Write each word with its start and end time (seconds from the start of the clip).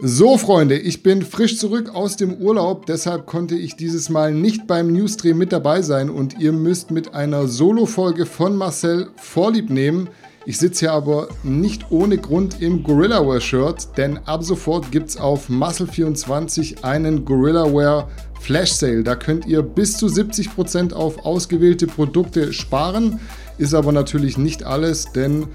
So, 0.00 0.38
Freunde, 0.38 0.78
ich 0.78 1.02
bin 1.02 1.22
frisch 1.22 1.58
zurück 1.58 1.92
aus 1.92 2.16
dem 2.16 2.34
Urlaub, 2.34 2.86
deshalb 2.86 3.26
konnte 3.26 3.56
ich 3.56 3.74
dieses 3.74 4.10
Mal 4.10 4.32
nicht 4.32 4.68
beim 4.68 4.92
Newsstream 4.92 5.36
mit 5.36 5.50
dabei 5.50 5.82
sein 5.82 6.08
und 6.08 6.38
ihr 6.38 6.52
müsst 6.52 6.92
mit 6.92 7.14
einer 7.14 7.48
Solo-Folge 7.48 8.24
von 8.24 8.54
Marcel 8.54 9.08
Vorlieb 9.16 9.70
nehmen. 9.70 10.08
Ich 10.46 10.58
sitze 10.58 10.86
hier 10.86 10.92
aber 10.92 11.26
nicht 11.42 11.90
ohne 11.90 12.16
Grund 12.16 12.62
im 12.62 12.84
Gorillaware-Shirt, 12.84 13.88
denn 13.96 14.18
ab 14.18 14.44
sofort 14.44 14.92
gibt 14.92 15.08
es 15.08 15.16
auf 15.16 15.48
Muscle24 15.48 16.84
einen 16.84 17.24
Gorillaware 17.24 18.06
Flash 18.38 18.74
Sale. 18.74 19.02
Da 19.02 19.16
könnt 19.16 19.46
ihr 19.46 19.62
bis 19.62 19.96
zu 19.96 20.06
70% 20.06 20.92
auf 20.92 21.26
ausgewählte 21.26 21.88
Produkte 21.88 22.52
sparen, 22.52 23.18
ist 23.58 23.74
aber 23.74 23.90
natürlich 23.90 24.38
nicht 24.38 24.62
alles, 24.62 25.10
denn 25.10 25.48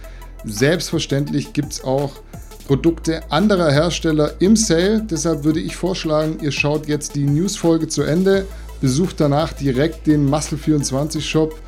selbstverständlich 0.44 1.54
gibt 1.54 1.72
es 1.72 1.84
auch 1.86 2.23
Produkte 2.66 3.30
anderer 3.32 3.72
Hersteller 3.72 4.34
im 4.40 4.56
Sale. 4.56 5.02
Deshalb 5.02 5.44
würde 5.44 5.60
ich 5.60 5.76
vorschlagen, 5.76 6.38
ihr 6.42 6.52
schaut 6.52 6.88
jetzt 6.88 7.16
die 7.16 7.26
News-Folge 7.26 7.88
zu 7.88 8.04
Ende, 8.04 8.46
besucht 8.82 9.20
danach 9.20 9.54
direkt 9.54 10.08
den 10.08 10.30
Muscle24 10.30 11.22
Shop, 11.22 11.60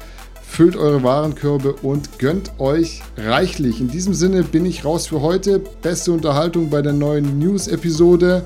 füllt 0.41 0.75
eure 0.75 1.03
Warenkörbe 1.03 1.73
und 1.73 2.19
gönnt 2.19 2.59
euch 2.59 3.01
reichlich. 3.17 3.81
In 3.81 3.89
diesem 3.89 4.13
Sinne 4.13 4.43
bin 4.43 4.65
ich 4.65 4.85
raus 4.85 5.07
für 5.07 5.21
heute. 5.21 5.59
Beste 5.81 6.11
Unterhaltung 6.11 6.69
bei 6.69 6.81
der 6.81 6.93
neuen 6.93 7.39
News-Episode. 7.39 8.43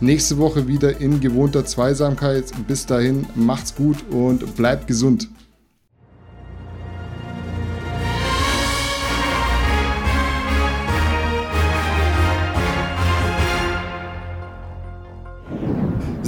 Nächste 0.00 0.38
Woche 0.38 0.66
wieder 0.66 1.00
in 1.00 1.20
gewohnter 1.20 1.66
Zweisamkeit. 1.66 2.44
Bis 2.66 2.86
dahin, 2.86 3.26
macht's 3.34 3.74
gut 3.74 3.98
und 4.10 4.56
bleibt 4.56 4.86
gesund. 4.86 5.28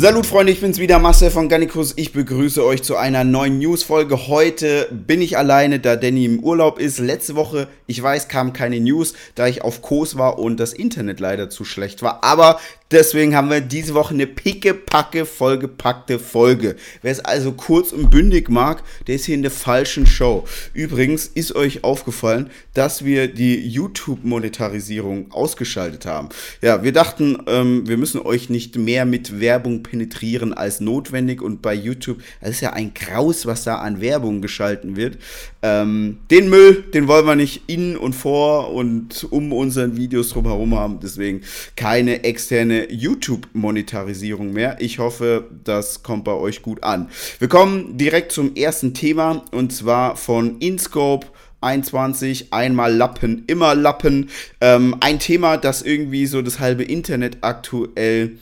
Salut 0.02 0.26
Freunde, 0.26 0.50
ich 0.50 0.60
bin's 0.60 0.80
wieder, 0.80 0.98
Marcel 0.98 1.30
von 1.30 1.48
Gannikus. 1.48 1.92
Ich 1.94 2.12
begrüße 2.12 2.64
euch 2.64 2.82
zu 2.82 2.96
einer 2.96 3.22
neuen 3.22 3.60
News-Folge. 3.60 4.26
Heute 4.26 4.88
bin 4.90 5.22
ich 5.22 5.38
alleine, 5.38 5.78
da 5.78 5.94
Danny 5.94 6.24
im 6.24 6.40
Urlaub 6.40 6.80
ist. 6.80 6.98
Letzte 6.98 7.36
Woche, 7.36 7.68
ich 7.86 8.02
weiß, 8.02 8.26
kam 8.26 8.52
keine 8.52 8.80
News, 8.80 9.14
da 9.36 9.46
ich 9.46 9.62
auf 9.62 9.80
Kurs 9.80 10.18
war 10.18 10.40
und 10.40 10.58
das 10.58 10.72
Internet 10.72 11.20
leider 11.20 11.50
zu 11.50 11.64
schlecht 11.64 12.02
war. 12.02 12.24
Aber 12.24 12.58
Deswegen 12.92 13.34
haben 13.34 13.48
wir 13.48 13.62
diese 13.62 13.94
Woche 13.94 14.12
eine 14.12 14.26
picke-packe, 14.26 15.24
vollgepackte 15.24 16.18
Folge. 16.18 16.76
Wer 17.00 17.12
es 17.12 17.20
also 17.20 17.52
kurz 17.52 17.90
und 17.90 18.10
bündig 18.10 18.50
mag, 18.50 18.82
der 19.06 19.14
ist 19.14 19.24
hier 19.24 19.34
in 19.34 19.40
der 19.40 19.50
falschen 19.50 20.06
Show. 20.06 20.44
Übrigens 20.74 21.26
ist 21.26 21.56
euch 21.56 21.84
aufgefallen, 21.84 22.50
dass 22.74 23.02
wir 23.02 23.28
die 23.28 23.66
YouTube-Monetarisierung 23.66 25.32
ausgeschaltet 25.32 26.04
haben. 26.04 26.28
Ja, 26.60 26.84
wir 26.84 26.92
dachten, 26.92 27.38
ähm, 27.46 27.88
wir 27.88 27.96
müssen 27.96 28.20
euch 28.20 28.50
nicht 28.50 28.76
mehr 28.76 29.06
mit 29.06 29.40
Werbung 29.40 29.82
penetrieren 29.92 30.54
als 30.54 30.80
notwendig. 30.80 31.42
Und 31.42 31.60
bei 31.60 31.74
YouTube, 31.74 32.22
das 32.40 32.52
ist 32.52 32.60
ja 32.62 32.72
ein 32.72 32.94
Graus, 32.94 33.44
was 33.44 33.62
da 33.62 33.76
an 33.76 34.00
Werbung 34.00 34.40
geschalten 34.40 34.96
wird. 34.96 35.18
Ähm, 35.60 36.18
den 36.30 36.48
Müll, 36.48 36.82
den 36.94 37.08
wollen 37.08 37.26
wir 37.26 37.36
nicht 37.36 37.64
in 37.66 37.98
und 37.98 38.14
vor 38.14 38.72
und 38.72 39.26
um 39.30 39.52
unseren 39.52 39.98
Videos 39.98 40.30
drumherum 40.30 40.74
haben. 40.74 40.98
Deswegen 41.02 41.42
keine 41.76 42.24
externe 42.24 42.90
YouTube-Monetarisierung 42.90 44.54
mehr. 44.54 44.76
Ich 44.80 44.98
hoffe, 44.98 45.44
das 45.62 46.02
kommt 46.02 46.24
bei 46.24 46.32
euch 46.32 46.62
gut 46.62 46.82
an. 46.82 47.10
Wir 47.38 47.48
kommen 47.48 47.98
direkt 47.98 48.32
zum 48.32 48.56
ersten 48.56 48.94
Thema 48.94 49.44
und 49.50 49.74
zwar 49.74 50.16
von 50.16 50.58
InScope. 50.58 51.26
21, 51.60 52.52
einmal 52.52 52.92
Lappen, 52.92 53.44
immer 53.46 53.76
Lappen. 53.76 54.30
Ähm, 54.60 54.96
ein 54.98 55.20
Thema, 55.20 55.58
das 55.58 55.82
irgendwie 55.82 56.26
so 56.26 56.42
das 56.42 56.58
halbe 56.58 56.82
Internet 56.82 57.36
aktuell 57.42 58.38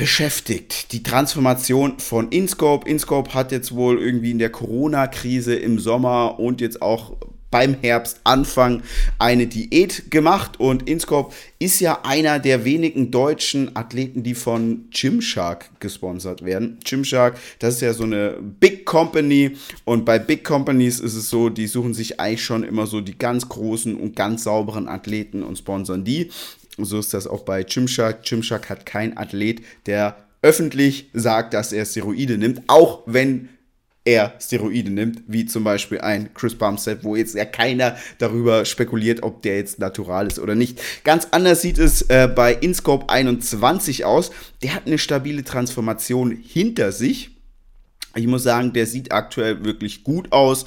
beschäftigt. 0.00 0.92
Die 0.92 1.02
Transformation 1.02 1.98
von 1.98 2.30
InScope. 2.30 2.88
InScope 2.88 3.34
hat 3.34 3.52
jetzt 3.52 3.74
wohl 3.74 4.00
irgendwie 4.00 4.30
in 4.30 4.38
der 4.38 4.48
Corona-Krise 4.48 5.54
im 5.54 5.78
Sommer 5.78 6.40
und 6.40 6.62
jetzt 6.62 6.80
auch 6.80 7.18
beim 7.50 7.74
Herbst 7.74 8.20
Anfang 8.24 8.82
eine 9.18 9.46
Diät 9.46 10.10
gemacht 10.10 10.58
und 10.58 10.88
Inscope 10.88 11.34
ist 11.58 11.80
ja 11.80 12.00
einer 12.04 12.38
der 12.38 12.64
wenigen 12.64 13.10
deutschen 13.10 13.76
Athleten, 13.76 14.22
die 14.22 14.34
von 14.34 14.86
Gymshark 14.90 15.68
gesponsert 15.80 16.44
werden. 16.44 16.78
Gymshark, 16.84 17.38
das 17.58 17.74
ist 17.74 17.80
ja 17.82 17.92
so 17.92 18.04
eine 18.04 18.38
Big 18.40 18.86
Company 18.86 19.56
und 19.84 20.04
bei 20.04 20.18
Big 20.18 20.44
Companies 20.44 21.00
ist 21.00 21.16
es 21.16 21.28
so, 21.28 21.50
die 21.50 21.66
suchen 21.66 21.92
sich 21.92 22.20
eigentlich 22.20 22.44
schon 22.44 22.62
immer 22.62 22.86
so 22.86 23.00
die 23.00 23.18
ganz 23.18 23.48
großen 23.48 23.96
und 23.96 24.16
ganz 24.16 24.44
sauberen 24.44 24.88
Athleten 24.88 25.42
und 25.42 25.58
sponsern 25.58 26.04
die. 26.04 26.30
So 26.84 26.98
ist 26.98 27.14
das 27.14 27.26
auch 27.26 27.42
bei 27.42 27.62
Gymshark. 27.62 28.24
Gymshark 28.24 28.68
hat 28.70 28.86
kein 28.86 29.16
Athlet, 29.16 29.62
der 29.86 30.16
öffentlich 30.42 31.10
sagt, 31.12 31.54
dass 31.54 31.72
er 31.72 31.84
Steroide 31.84 32.38
nimmt, 32.38 32.62
auch 32.66 33.02
wenn 33.06 33.48
er 34.04 34.32
Steroide 34.40 34.90
nimmt, 34.90 35.22
wie 35.26 35.44
zum 35.44 35.62
Beispiel 35.62 36.00
ein 36.00 36.32
Chris 36.32 36.54
Bumstead, 36.54 37.04
wo 37.04 37.16
jetzt 37.16 37.34
ja 37.34 37.44
keiner 37.44 37.96
darüber 38.18 38.64
spekuliert, 38.64 39.22
ob 39.22 39.42
der 39.42 39.56
jetzt 39.56 39.78
natural 39.78 40.26
ist 40.26 40.38
oder 40.38 40.54
nicht. 40.54 40.80
Ganz 41.04 41.28
anders 41.32 41.60
sieht 41.60 41.78
es 41.78 42.02
äh, 42.02 42.26
bei 42.26 42.54
InScope 42.54 43.08
21 43.10 44.04
aus. 44.04 44.30
Der 44.62 44.74
hat 44.74 44.86
eine 44.86 44.98
stabile 44.98 45.44
Transformation 45.44 46.30
hinter 46.30 46.92
sich. 46.92 47.30
Ich 48.16 48.26
muss 48.26 48.42
sagen, 48.42 48.72
der 48.72 48.86
sieht 48.86 49.12
aktuell 49.12 49.64
wirklich 49.64 50.02
gut 50.02 50.32
aus. 50.32 50.64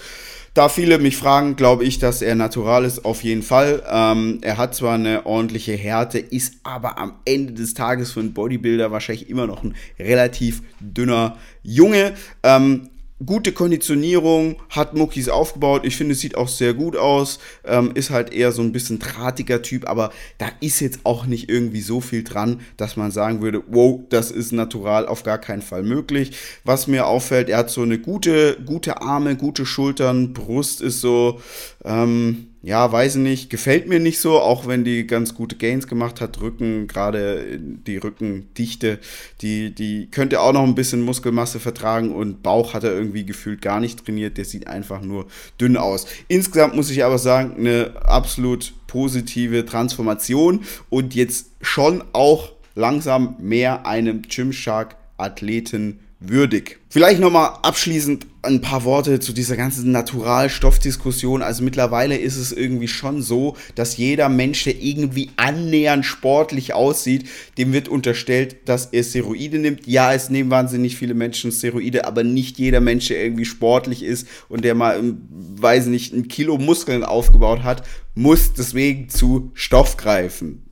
Da 0.53 0.69
viele 0.69 0.99
mich 0.99 1.17
fragen, 1.17 1.55
glaube 1.55 1.83
ich, 1.83 1.97
dass 1.97 2.21
er 2.21 2.35
natural 2.35 2.85
ist, 2.85 3.05
auf 3.05 3.23
jeden 3.23 3.41
Fall. 3.41 3.81
Ähm, 3.89 4.37
er 4.41 4.57
hat 4.57 4.75
zwar 4.75 4.93
eine 4.93 5.25
ordentliche 5.25 5.73
Härte, 5.73 6.19
ist 6.19 6.57
aber 6.61 6.99
am 6.99 7.15
Ende 7.25 7.53
des 7.53 7.73
Tages 7.73 8.11
für 8.11 8.19
einen 8.19 8.33
Bodybuilder 8.33 8.91
wahrscheinlich 8.91 9.29
immer 9.29 9.47
noch 9.47 9.63
ein 9.63 9.73
relativ 9.97 10.61
dünner 10.79 11.37
Junge. 11.63 12.13
Ähm, 12.43 12.89
gute 13.25 13.51
Konditionierung, 13.51 14.57
hat 14.69 14.95
Muckis 14.95 15.29
aufgebaut. 15.29 15.85
Ich 15.85 15.95
finde, 15.95 16.13
es 16.13 16.19
sieht 16.19 16.35
auch 16.35 16.47
sehr 16.47 16.73
gut 16.73 16.95
aus. 16.95 17.39
Ähm, 17.63 17.91
ist 17.93 18.09
halt 18.09 18.33
eher 18.33 18.51
so 18.51 18.61
ein 18.61 18.71
bisschen 18.71 18.99
drahtiger 18.99 19.61
Typ, 19.61 19.87
aber 19.87 20.11
da 20.37 20.47
ist 20.59 20.79
jetzt 20.79 21.01
auch 21.03 21.25
nicht 21.25 21.49
irgendwie 21.49 21.81
so 21.81 22.01
viel 22.01 22.23
dran, 22.23 22.61
dass 22.77 22.97
man 22.97 23.11
sagen 23.11 23.41
würde, 23.41 23.63
wow, 23.67 24.01
das 24.09 24.31
ist 24.31 24.51
natural 24.51 25.07
auf 25.07 25.23
gar 25.23 25.37
keinen 25.37 25.61
Fall 25.61 25.83
möglich. 25.83 26.31
Was 26.63 26.87
mir 26.87 27.07
auffällt, 27.07 27.49
er 27.49 27.59
hat 27.59 27.69
so 27.69 27.81
eine 27.81 27.99
gute, 27.99 28.57
gute 28.65 29.01
Arme, 29.01 29.35
gute 29.35 29.65
Schultern, 29.65 30.33
Brust 30.33 30.81
ist 30.81 31.01
so, 31.01 31.39
ähm, 31.85 32.52
ja, 32.65 32.89
weiß 32.89 33.15
ich 33.15 33.21
nicht, 33.21 33.49
gefällt 33.49 33.89
mir 33.89 33.99
nicht 33.99 34.21
so, 34.21 34.39
auch 34.39 34.67
wenn 34.67 34.85
die 34.85 35.05
ganz 35.05 35.35
gute 35.35 35.57
Gains 35.57 35.85
gemacht 35.85 36.21
hat. 36.21 36.39
Rücken, 36.39 36.87
gerade 36.87 37.59
die 37.59 37.97
Rückendichte, 37.97 38.99
die, 39.41 39.75
die 39.75 40.07
könnte 40.09 40.39
auch 40.39 40.53
noch 40.53 40.63
ein 40.63 40.73
bisschen 40.73 41.01
Muskelmasse 41.01 41.59
vertragen 41.59 42.15
und 42.15 42.41
Bauch 42.41 42.73
hat 42.73 42.85
er 42.85 42.93
irgendwie 42.93 43.25
gefühlt 43.25 43.61
gar 43.61 43.81
nicht 43.81 44.05
trainiert. 44.05 44.37
Der 44.37 44.45
sieht 44.45 44.67
einfach 44.67 45.01
nur 45.01 45.27
dünn 45.59 45.75
aus. 45.75 46.07
Insgesamt 46.29 46.73
muss 46.73 46.89
ich 46.89 47.03
aber 47.03 47.17
sagen, 47.17 47.55
eine 47.57 48.01
absolut 48.05 48.73
positive 48.87 49.65
Transformation 49.65 50.61
und 50.89 51.15
jetzt 51.15 51.47
schon 51.61 52.01
auch 52.13 52.53
langsam 52.75 53.35
mehr 53.39 53.85
einem 53.85 54.21
Gymshark 54.21 54.95
Athleten 55.17 55.99
würdig. 56.29 56.79
Vielleicht 56.89 57.19
nochmal 57.19 57.57
abschließend 57.63 58.27
ein 58.43 58.61
paar 58.61 58.83
Worte 58.83 59.19
zu 59.19 59.33
dieser 59.33 59.57
ganzen 59.57 59.91
Naturalstoffdiskussion. 59.91 61.41
Also 61.41 61.63
mittlerweile 61.63 62.17
ist 62.17 62.37
es 62.37 62.51
irgendwie 62.51 62.87
schon 62.87 63.21
so, 63.21 63.55
dass 63.75 63.97
jeder 63.97 64.29
Mensch, 64.29 64.63
der 64.63 64.81
irgendwie 64.81 65.31
annähernd 65.37 66.05
sportlich 66.05 66.73
aussieht, 66.73 67.27
dem 67.57 67.73
wird 67.73 67.87
unterstellt, 67.87 68.67
dass 68.69 68.87
er 68.87 69.03
Steroide 69.03 69.59
nimmt. 69.59 69.87
Ja, 69.87 70.13
es 70.13 70.29
nehmen 70.29 70.49
wahnsinnig 70.49 70.97
viele 70.97 71.13
Menschen 71.13 71.51
Steroide, 71.51 72.05
aber 72.05 72.23
nicht 72.23 72.57
jeder 72.57 72.81
Mensch, 72.81 73.07
der 73.07 73.23
irgendwie 73.23 73.45
sportlich 73.45 74.03
ist 74.03 74.27
und 74.49 74.63
der 74.63 74.75
mal, 74.75 74.99
ähm, 74.99 75.21
weiß 75.29 75.87
nicht, 75.87 76.13
ein 76.13 76.27
Kilo 76.27 76.57
Muskeln 76.57 77.03
aufgebaut 77.03 77.63
hat, 77.63 77.83
muss 78.15 78.53
deswegen 78.53 79.09
zu 79.09 79.51
Stoff 79.53 79.97
greifen. 79.97 80.69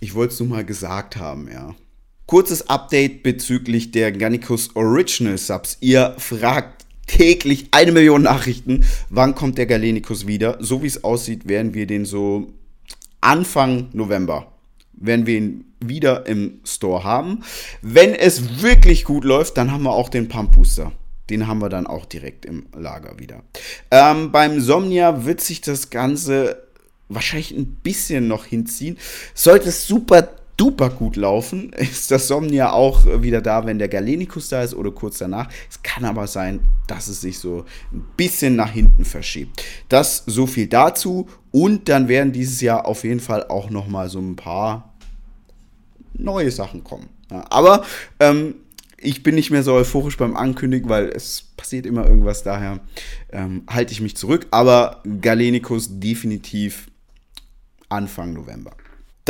Ich 0.00 0.14
wollte 0.14 0.34
es 0.34 0.40
nur 0.40 0.48
mal 0.48 0.64
gesagt 0.64 1.16
haben, 1.16 1.48
ja. 1.52 1.74
Kurzes 2.30 2.70
Update 2.70 3.24
bezüglich 3.24 3.90
der 3.90 4.12
Gannicus 4.12 4.76
Original 4.76 5.36
Subs. 5.36 5.76
Ihr 5.80 6.14
fragt 6.18 6.86
täglich 7.08 7.66
eine 7.72 7.90
Million 7.90 8.22
Nachrichten, 8.22 8.84
wann 9.08 9.34
kommt 9.34 9.58
der 9.58 9.66
Galenicus 9.66 10.28
wieder. 10.28 10.56
So 10.60 10.80
wie 10.84 10.86
es 10.86 11.02
aussieht, 11.02 11.48
werden 11.48 11.74
wir 11.74 11.88
den 11.88 12.04
so 12.04 12.52
Anfang 13.20 13.88
November, 13.94 14.46
werden 14.92 15.26
wir 15.26 15.38
ihn 15.38 15.64
wieder 15.80 16.24
im 16.26 16.60
Store 16.64 17.02
haben. 17.02 17.42
Wenn 17.82 18.14
es 18.14 18.62
wirklich 18.62 19.02
gut 19.02 19.24
läuft, 19.24 19.56
dann 19.56 19.72
haben 19.72 19.82
wir 19.82 19.92
auch 19.92 20.08
den 20.08 20.28
Pump 20.28 20.52
Booster. 20.52 20.92
Den 21.30 21.48
haben 21.48 21.60
wir 21.60 21.68
dann 21.68 21.88
auch 21.88 22.06
direkt 22.06 22.46
im 22.46 22.66
Lager 22.78 23.18
wieder. 23.18 23.42
Ähm, 23.90 24.30
beim 24.30 24.60
Somnia 24.60 25.24
wird 25.24 25.40
sich 25.40 25.62
das 25.62 25.90
Ganze 25.90 26.62
wahrscheinlich 27.08 27.50
ein 27.50 27.74
bisschen 27.82 28.28
noch 28.28 28.44
hinziehen. 28.44 28.98
Sollte 29.34 29.70
es 29.70 29.88
super 29.88 30.28
super 30.60 30.90
gut 30.90 31.16
laufen, 31.16 31.72
ist 31.78 32.10
das 32.10 32.28
Somnia 32.28 32.72
auch 32.72 33.06
wieder 33.22 33.40
da, 33.40 33.64
wenn 33.64 33.78
der 33.78 33.88
Galenicus 33.88 34.50
da 34.50 34.62
ist 34.62 34.74
oder 34.74 34.90
kurz 34.90 35.16
danach. 35.16 35.48
Es 35.70 35.82
kann 35.82 36.04
aber 36.04 36.26
sein, 36.26 36.60
dass 36.86 37.08
es 37.08 37.22
sich 37.22 37.38
so 37.38 37.64
ein 37.90 38.04
bisschen 38.18 38.56
nach 38.56 38.70
hinten 38.70 39.06
verschiebt. 39.06 39.64
Das 39.88 40.22
so 40.26 40.46
viel 40.46 40.66
dazu 40.66 41.30
und 41.50 41.88
dann 41.88 42.08
werden 42.08 42.32
dieses 42.32 42.60
Jahr 42.60 42.84
auf 42.84 43.04
jeden 43.04 43.20
Fall 43.20 43.46
auch 43.48 43.70
noch 43.70 43.88
mal 43.88 44.10
so 44.10 44.18
ein 44.18 44.36
paar 44.36 44.92
neue 46.12 46.50
Sachen 46.50 46.84
kommen. 46.84 47.08
Ja, 47.30 47.42
aber 47.48 47.82
ähm, 48.18 48.56
ich 48.98 49.22
bin 49.22 49.36
nicht 49.36 49.50
mehr 49.50 49.62
so 49.62 49.72
euphorisch 49.72 50.18
beim 50.18 50.36
Ankündigen, 50.36 50.90
weil 50.90 51.08
es 51.08 51.42
passiert 51.56 51.86
immer 51.86 52.06
irgendwas, 52.06 52.42
daher 52.42 52.80
ähm, 53.32 53.62
halte 53.66 53.94
ich 53.94 54.02
mich 54.02 54.14
zurück. 54.14 54.46
Aber 54.50 55.02
Galenicus 55.22 55.88
definitiv 56.00 56.88
Anfang 57.88 58.34
November. 58.34 58.72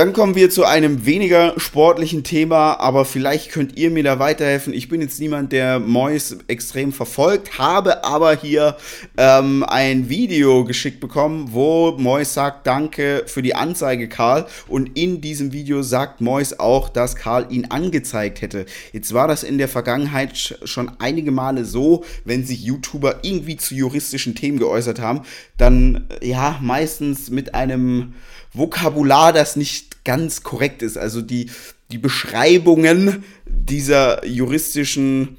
Dann 0.01 0.15
kommen 0.15 0.35
wir 0.35 0.49
zu 0.49 0.65
einem 0.65 1.05
weniger 1.05 1.53
sportlichen 1.61 2.25
Thema, 2.25 2.81
aber 2.81 3.05
vielleicht 3.05 3.51
könnt 3.51 3.77
ihr 3.77 3.91
mir 3.91 4.03
da 4.03 4.19
weiterhelfen. 4.19 4.73
Ich 4.73 4.89
bin 4.89 5.03
jetzt 5.03 5.21
niemand, 5.21 5.53
der 5.53 5.79
Mois 5.79 6.39
extrem 6.49 6.91
verfolgt, 6.91 7.59
habe 7.59 8.03
aber 8.03 8.35
hier 8.35 8.79
ähm, 9.19 9.63
ein 9.63 10.09
Video 10.09 10.65
geschickt 10.65 11.01
bekommen, 11.01 11.51
wo 11.53 11.99
Mois 11.99 12.33
sagt, 12.33 12.67
danke 12.67 13.25
für 13.27 13.43
die 13.43 13.55
Anzeige, 13.55 14.09
Karl. 14.09 14.47
Und 14.69 14.99
in 14.99 15.21
diesem 15.21 15.53
Video 15.53 15.83
sagt 15.83 16.23
Mois 16.23 16.59
auch, 16.59 16.89
dass 16.89 17.15
Karl 17.15 17.49
ihn 17.51 17.67
angezeigt 17.67 18.41
hätte. 18.41 18.65
Jetzt 18.95 19.13
war 19.13 19.29
das 19.29 19.43
in 19.43 19.59
der 19.59 19.69
Vergangenheit 19.69 20.59
schon 20.65 20.91
einige 20.99 21.31
Male 21.31 21.67
so, 21.67 22.05
wenn 22.25 22.47
sich 22.47 22.63
YouTuber 22.63 23.17
irgendwie 23.21 23.59
zu 23.59 23.75
juristischen 23.75 24.35
Themen 24.35 24.59
geäußert 24.59 24.99
haben, 24.99 25.27
dann 25.59 26.09
ja 26.23 26.59
meistens 26.63 27.29
mit 27.29 27.55
einem 27.55 28.15
Vokabular, 28.53 29.33
das 29.33 29.57
nicht 29.57 30.05
ganz 30.05 30.43
korrekt 30.43 30.83
ist. 30.83 30.97
Also 30.97 31.23
die, 31.23 31.51
die 31.91 31.99
Beschreibungen 31.99 33.25
dieser 33.47 34.25
juristischen 34.27 35.37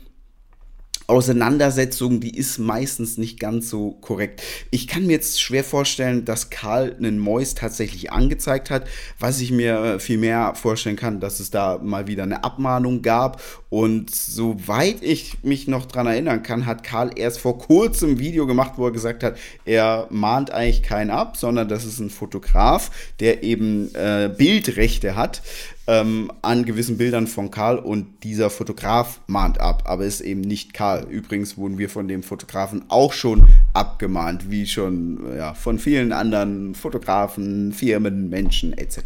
Auseinandersetzung, 1.12 2.22
die 2.22 2.38
ist 2.38 2.58
meistens 2.58 3.18
nicht 3.18 3.38
ganz 3.38 3.69
so 3.69 3.98
korrekt. 4.00 4.42
Ich 4.69 4.88
kann 4.88 5.06
mir 5.06 5.12
jetzt 5.12 5.42
schwer 5.42 5.66
vorstellen, 5.66 6.24
dass 6.24 6.50
Karl 6.50 6.96
einen 6.98 7.19
Mois 7.19 7.54
tatsächlich 7.54 8.13
angezeigt 8.13 8.69
hat. 8.69 8.88
Was 9.19 9.42
ich 9.42 9.52
mir 9.52 10.00
viel 10.00 10.18
mehr 10.18 10.56
vorstellen 10.56 10.96
kann, 10.96 11.19
dass 11.19 11.42
es 11.42 11.52
da 11.52 11.80
mal 11.84 12.08
wieder 12.08 12.24
eine 12.24 12.46
Abmahnung 12.46 13.02
gab. 13.02 13.42
Und 13.68 14.16
soweit 14.16 15.04
ich 15.04 15.44
mich 15.44 15.68
noch 15.68 15.86
dran 15.86 16.08
erinnern 16.08 16.44
kann, 16.44 16.66
hat 16.66 16.84
Karl 16.84 17.12
erst 17.13 17.40
vor 17.40 17.58
kurzem 17.58 18.12
ein 18.12 18.19
Video 18.19 18.48
gemacht, 18.48 18.74
wo 18.78 18.86
er 18.86 18.92
gesagt 18.92 19.22
hat, 19.22 19.38
er 19.66 20.08
mahnt 20.12 20.52
eigentlich 20.52 20.81
keinen 20.81 21.10
ab, 21.10 21.36
sondern 21.36 21.68
das 21.68 21.84
ist 21.84 22.00
ein 22.00 22.10
Fotograf, 22.10 22.90
der 23.19 23.44
eben 23.44 23.94
äh, 23.96 24.34
Bildrechte 24.34 25.18
hat 25.18 25.42
ähm, 25.91 26.31
an 26.41 26.63
gewissen 26.63 26.97
Bildern 26.97 27.27
von 27.27 27.51
Karl 27.51 27.77
und 27.77 28.23
dieser 28.23 28.49
Fotograf 28.49 29.19
mahnt 29.27 29.59
ab, 29.59 29.83
aber 29.85 30.05
ist 30.05 30.21
eben 30.21 30.39
nicht 30.39 30.73
Karl. 30.73 31.05
Übrigens 31.09 31.57
wurden 31.57 31.77
wir 31.77 31.89
von 31.89 32.07
dem 32.07 32.23
Fotografen 32.23 32.85
auch 32.88 33.11
schon 33.11 33.43
abgemahnt, 33.73 34.49
wie 34.49 34.65
schon 34.67 35.19
ja, 35.35 35.53
von 35.53 35.79
vielen 35.79 36.13
anderen 36.13 36.75
Fotografen, 36.75 37.73
Firmen, 37.73 38.29
Menschen 38.29 38.71
etc. 38.77 38.99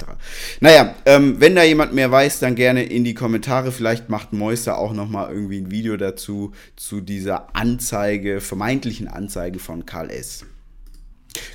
Naja, 0.60 0.94
ähm, 1.08 1.38
wenn 1.40 1.56
da 1.56 1.64
jemand 1.64 1.94
mehr 1.94 2.12
weiß, 2.12 2.40
dann 2.40 2.54
gerne 2.54 2.84
in 2.84 3.04
die 3.04 3.16
Kommentare. 3.16 3.72
Vielleicht 3.72 4.10
macht 4.10 4.32
Mäuser 4.32 4.78
auch 4.78 4.94
nochmal 4.94 5.32
irgendwie 5.32 5.62
ein 5.62 5.72
Video 5.72 5.98
dazu, 5.98 6.52
zu 6.76 7.02
dieser 7.02 7.56
Anzeige, 7.56 8.42
vermeintlichen 8.42 9.08
Anzeige 9.08 9.58
von 9.58 9.88
Karl 9.88 10.12
S. 10.12 10.46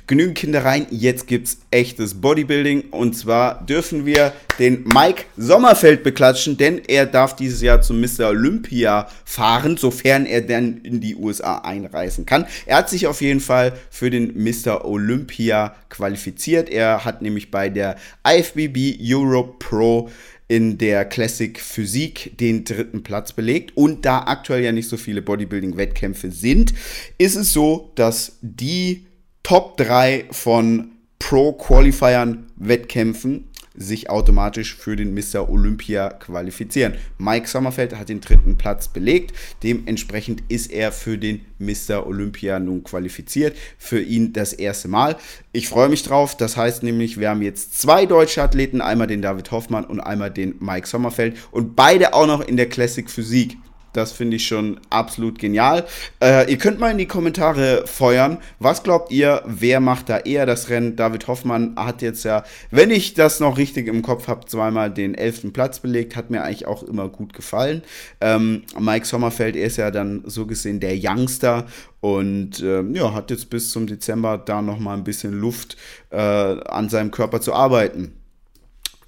Genügend 0.07 0.37
Kindereien, 0.37 0.87
jetzt 0.89 1.27
gibt's 1.27 1.59
echtes 1.71 2.19
Bodybuilding 2.19 2.89
und 2.91 3.15
zwar 3.15 3.65
dürfen 3.65 4.05
wir 4.05 4.33
den 4.59 4.83
Mike 4.83 5.23
Sommerfeld 5.37 6.03
beklatschen, 6.03 6.57
denn 6.57 6.81
er 6.87 7.05
darf 7.05 7.35
dieses 7.35 7.61
Jahr 7.61 7.81
zum 7.81 8.01
Mr. 8.01 8.29
Olympia 8.29 9.07
fahren, 9.25 9.77
sofern 9.77 10.25
er 10.25 10.41
dann 10.41 10.81
in 10.81 11.01
die 11.01 11.15
USA 11.15 11.59
einreisen 11.59 12.25
kann. 12.25 12.45
Er 12.65 12.77
hat 12.77 12.89
sich 12.89 13.07
auf 13.07 13.21
jeden 13.21 13.39
Fall 13.39 13.73
für 13.89 14.09
den 14.09 14.33
Mr. 14.43 14.85
Olympia 14.85 15.75
qualifiziert. 15.89 16.69
Er 16.69 17.05
hat 17.05 17.21
nämlich 17.21 17.51
bei 17.51 17.69
der 17.69 17.95
IFBB 18.27 18.97
Europe 19.01 19.55
Pro 19.59 20.09
in 20.51 20.77
der 20.77 21.05
Classic 21.05 21.57
Physik 21.57 22.37
den 22.37 22.65
dritten 22.65 23.03
Platz 23.03 23.31
belegt. 23.31 23.77
Und 23.77 24.03
da 24.05 24.23
aktuell 24.25 24.61
ja 24.61 24.73
nicht 24.73 24.89
so 24.89 24.97
viele 24.97 25.21
Bodybuilding-Wettkämpfe 25.21 26.29
sind, 26.29 26.73
ist 27.17 27.37
es 27.37 27.53
so, 27.53 27.93
dass 27.95 28.37
die 28.41 29.05
Top 29.51 29.75
3 29.75 30.27
von 30.31 30.91
Pro-Qualifiern 31.19 32.47
Wettkämpfen 32.55 33.49
sich 33.75 34.09
automatisch 34.09 34.73
für 34.77 34.95
den 34.95 35.13
Mr. 35.13 35.49
Olympia 35.49 36.07
qualifizieren. 36.07 36.93
Mike 37.17 37.49
Sommerfeld 37.49 37.97
hat 37.97 38.07
den 38.07 38.21
dritten 38.21 38.57
Platz 38.57 38.87
belegt. 38.87 39.33
Dementsprechend 39.61 40.41
ist 40.47 40.71
er 40.71 40.93
für 40.93 41.17
den 41.17 41.41
Mr. 41.59 42.07
Olympia 42.07 42.59
nun 42.59 42.85
qualifiziert. 42.85 43.57
Für 43.77 44.01
ihn 44.01 44.31
das 44.31 44.53
erste 44.53 44.87
Mal. 44.87 45.17
Ich 45.51 45.67
freue 45.67 45.89
mich 45.89 46.03
drauf. 46.03 46.37
Das 46.37 46.55
heißt 46.55 46.83
nämlich, 46.83 47.19
wir 47.19 47.29
haben 47.29 47.41
jetzt 47.41 47.77
zwei 47.77 48.05
deutsche 48.05 48.41
Athleten, 48.41 48.79
einmal 48.79 49.07
den 49.07 49.21
David 49.21 49.51
Hoffmann 49.51 49.83
und 49.83 49.99
einmal 49.99 50.31
den 50.31 50.55
Mike 50.61 50.87
Sommerfeld 50.87 51.35
und 51.51 51.75
beide 51.75 52.13
auch 52.13 52.25
noch 52.25 52.39
in 52.39 52.55
der 52.55 52.69
Classic 52.69 53.09
Physik. 53.09 53.57
Das 53.93 54.11
finde 54.11 54.37
ich 54.37 54.45
schon 54.47 54.79
absolut 54.89 55.39
genial. 55.39 55.85
Äh, 56.21 56.49
ihr 56.49 56.57
könnt 56.57 56.79
mal 56.79 56.91
in 56.91 56.97
die 56.97 57.07
Kommentare 57.07 57.85
feuern. 57.85 58.37
Was 58.59 58.83
glaubt 58.83 59.11
ihr, 59.11 59.43
wer 59.45 59.79
macht 59.79 60.09
da 60.09 60.19
eher 60.19 60.45
das 60.45 60.69
Rennen? 60.69 60.95
David 60.95 61.27
Hoffmann 61.27 61.75
hat 61.75 62.01
jetzt 62.01 62.23
ja, 62.23 62.43
wenn 62.69 62.89
ich 62.89 63.13
das 63.13 63.39
noch 63.39 63.57
richtig 63.57 63.87
im 63.87 64.01
Kopf 64.01 64.27
habe, 64.27 64.45
zweimal 64.45 64.91
den 64.91 65.15
elften 65.15 65.51
Platz 65.53 65.79
belegt. 65.79 66.15
Hat 66.15 66.29
mir 66.29 66.43
eigentlich 66.43 66.67
auch 66.67 66.83
immer 66.83 67.09
gut 67.09 67.33
gefallen. 67.33 67.83
Ähm, 68.21 68.63
Mike 68.79 69.05
Sommerfeld, 69.05 69.55
er 69.55 69.67
ist 69.67 69.77
ja 69.77 69.91
dann 69.91 70.23
so 70.25 70.45
gesehen 70.45 70.79
der 70.79 70.95
Youngster 70.95 71.65
und 71.99 72.61
ähm, 72.61 72.95
ja, 72.95 73.13
hat 73.13 73.29
jetzt 73.29 73.49
bis 73.49 73.71
zum 73.71 73.87
Dezember 73.87 74.37
da 74.37 74.61
noch 74.61 74.79
mal 74.79 74.95
ein 74.95 75.03
bisschen 75.03 75.33
Luft 75.33 75.77
äh, 76.09 76.17
an 76.17 76.89
seinem 76.89 77.11
Körper 77.11 77.41
zu 77.41 77.53
arbeiten. 77.53 78.20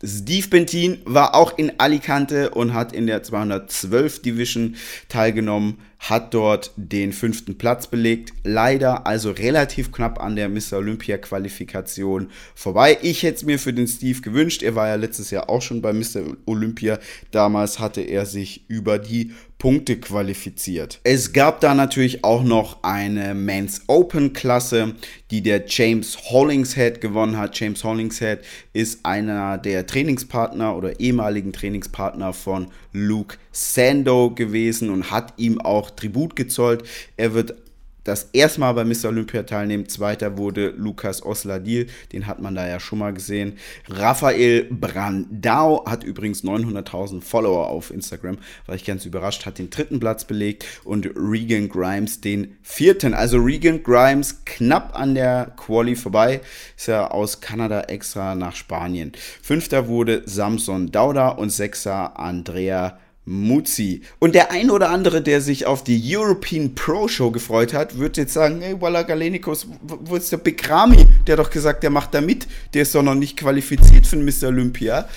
Steve 0.06 0.50
Bentin 0.50 1.00
war 1.06 1.34
auch 1.34 1.58
in 1.58 1.80
Alicante 1.80 2.50
und 2.50 2.74
hat 2.74 2.92
in 2.92 3.08
der 3.08 3.24
212 3.24 4.22
Division 4.22 4.76
teilgenommen, 5.08 5.80
hat 6.10 6.34
dort 6.34 6.72
den 6.76 7.14
fünften 7.14 7.58
Platz 7.58 7.88
belegt. 7.88 8.34
Leider 8.44 9.08
also 9.08 9.32
relativ 9.32 9.92
knapp 9.92 10.22
an 10.22 10.36
der 10.36 10.50
Mr. 10.50 10.78
Olympia 10.78 11.18
Qualifikation 11.18 12.30
vorbei. 12.56 12.98
Ich 13.02 13.24
hätte 13.24 13.38
es 13.38 13.44
mir 13.44 13.58
für 13.58 13.72
den 13.72 13.88
Steve 13.88 14.20
gewünscht. 14.20 14.64
Er 14.64 14.76
war 14.76 14.90
ja 14.90 14.96
letztes 14.96 15.32
Jahr 15.32 15.50
auch 15.50 15.62
schon 15.62 15.82
bei 15.82 15.94
Mr. 15.94 16.36
Olympia. 16.46 17.00
Damals 17.32 17.80
hatte 17.80 18.02
er 18.02 18.26
sich 18.26 18.66
über 18.68 19.00
die 19.00 19.32
Punkte 19.64 19.98
qualifiziert. 19.98 21.00
Es 21.06 21.32
gab 21.32 21.62
da 21.62 21.74
natürlich 21.74 22.26
auch 22.26 22.44
noch 22.44 22.84
eine 22.84 23.34
Men's 23.34 23.84
Open 23.88 24.34
Klasse, 24.34 24.96
die 25.32 25.42
der 25.42 25.64
James 25.68 26.18
Hollingshead 26.32 27.00
gewonnen 27.00 27.38
hat. 27.38 27.58
James 27.58 27.82
Hollingshead 27.86 28.42
ist 28.74 29.06
einer 29.06 29.58
der 29.58 29.88
Trainingspartner 29.88 30.76
oder 30.76 31.00
ehemaligen 31.00 31.54
Trainingspartner 31.54 32.34
von 32.34 32.68
Luke 32.94 33.38
Sando 33.52 34.30
gewesen 34.30 34.90
und 34.90 35.12
hat 35.12 35.34
ihm 35.38 35.60
auch 35.60 35.90
Tribut 35.90 36.36
gezollt. 36.36 36.84
Er 37.18 37.34
wird 37.34 37.56
das 38.04 38.30
erste 38.34 38.60
Mal 38.60 38.74
bei 38.74 38.84
Mr. 38.84 39.06
Olympia 39.10 39.44
teilnehmen. 39.44 39.88
Zweiter 39.88 40.38
wurde 40.38 40.70
Lukas 40.70 41.24
Osladil, 41.24 41.88
den 42.12 42.28
hat 42.28 42.42
man 42.42 42.56
da 42.56 42.68
ja 42.68 42.80
schon 42.80 43.00
mal 43.00 43.14
gesehen. 43.14 43.58
Raphael 43.90 44.66
Brandau 44.70 45.86
hat 45.86 46.04
übrigens 46.04 46.44
900.000 46.44 47.22
Follower 47.22 47.68
auf 47.68 47.92
Instagram, 47.92 48.38
war 48.66 48.76
ich 48.76 48.86
ganz 48.86 49.06
überrascht, 49.06 49.46
hat 49.46 49.60
den 49.60 49.70
dritten 49.70 50.00
Platz 50.00 50.26
belegt 50.26 50.66
und 50.84 51.10
Regan 51.16 51.70
Grimes 51.70 52.22
den 52.22 52.58
vierten. 52.62 53.14
Also 53.14 53.38
Regan 53.38 53.84
Grimes 53.84 54.44
knapp 54.46 54.98
an 54.98 55.16
der 55.16 55.54
Quali 55.58 55.96
vorbei, 55.96 56.42
ist 56.76 56.88
ja 56.88 57.10
aus 57.10 57.42
Kanada 57.42 57.82
extra 57.82 58.36
nach 58.36 58.56
Spanien. 58.56 59.12
Fünfter 59.42 59.88
wurde 59.88 60.24
Samson 60.26 60.92
Dauda 60.92 61.30
und 61.30 61.50
sechster 61.52 62.20
Andrea 62.20 62.98
Muzi. 63.26 64.02
Und 64.20 64.36
der 64.36 64.52
ein 64.52 64.70
oder 64.70 64.90
andere, 64.90 65.22
der 65.22 65.40
sich 65.40 65.66
auf 65.66 65.84
die 65.84 66.02
European 66.16 66.76
Pro 66.76 67.08
Show 67.08 67.32
gefreut 67.32 67.74
hat, 67.74 67.98
wird 67.98 68.18
jetzt 68.18 68.34
sagen, 68.34 68.62
hey, 68.62 68.80
Walla 68.82 69.04
Galenikos, 69.04 69.68
wo 69.82 70.16
ist 70.16 70.32
der 70.32 70.38
Big 70.38 70.70
Rami? 70.70 71.06
Der 71.26 71.38
hat 71.38 71.46
doch 71.46 71.52
gesagt, 71.52 71.84
der 71.84 71.90
macht 71.90 72.14
da 72.14 72.22
mit. 72.22 72.48
Der 72.74 72.82
ist 72.82 72.94
doch 72.94 73.04
noch 73.04 73.16
nicht 73.16 73.38
qualifiziert 73.38 74.06
für 74.06 74.18
den 74.18 74.26
Mr. 74.26 74.50
Olympia. 74.50 75.08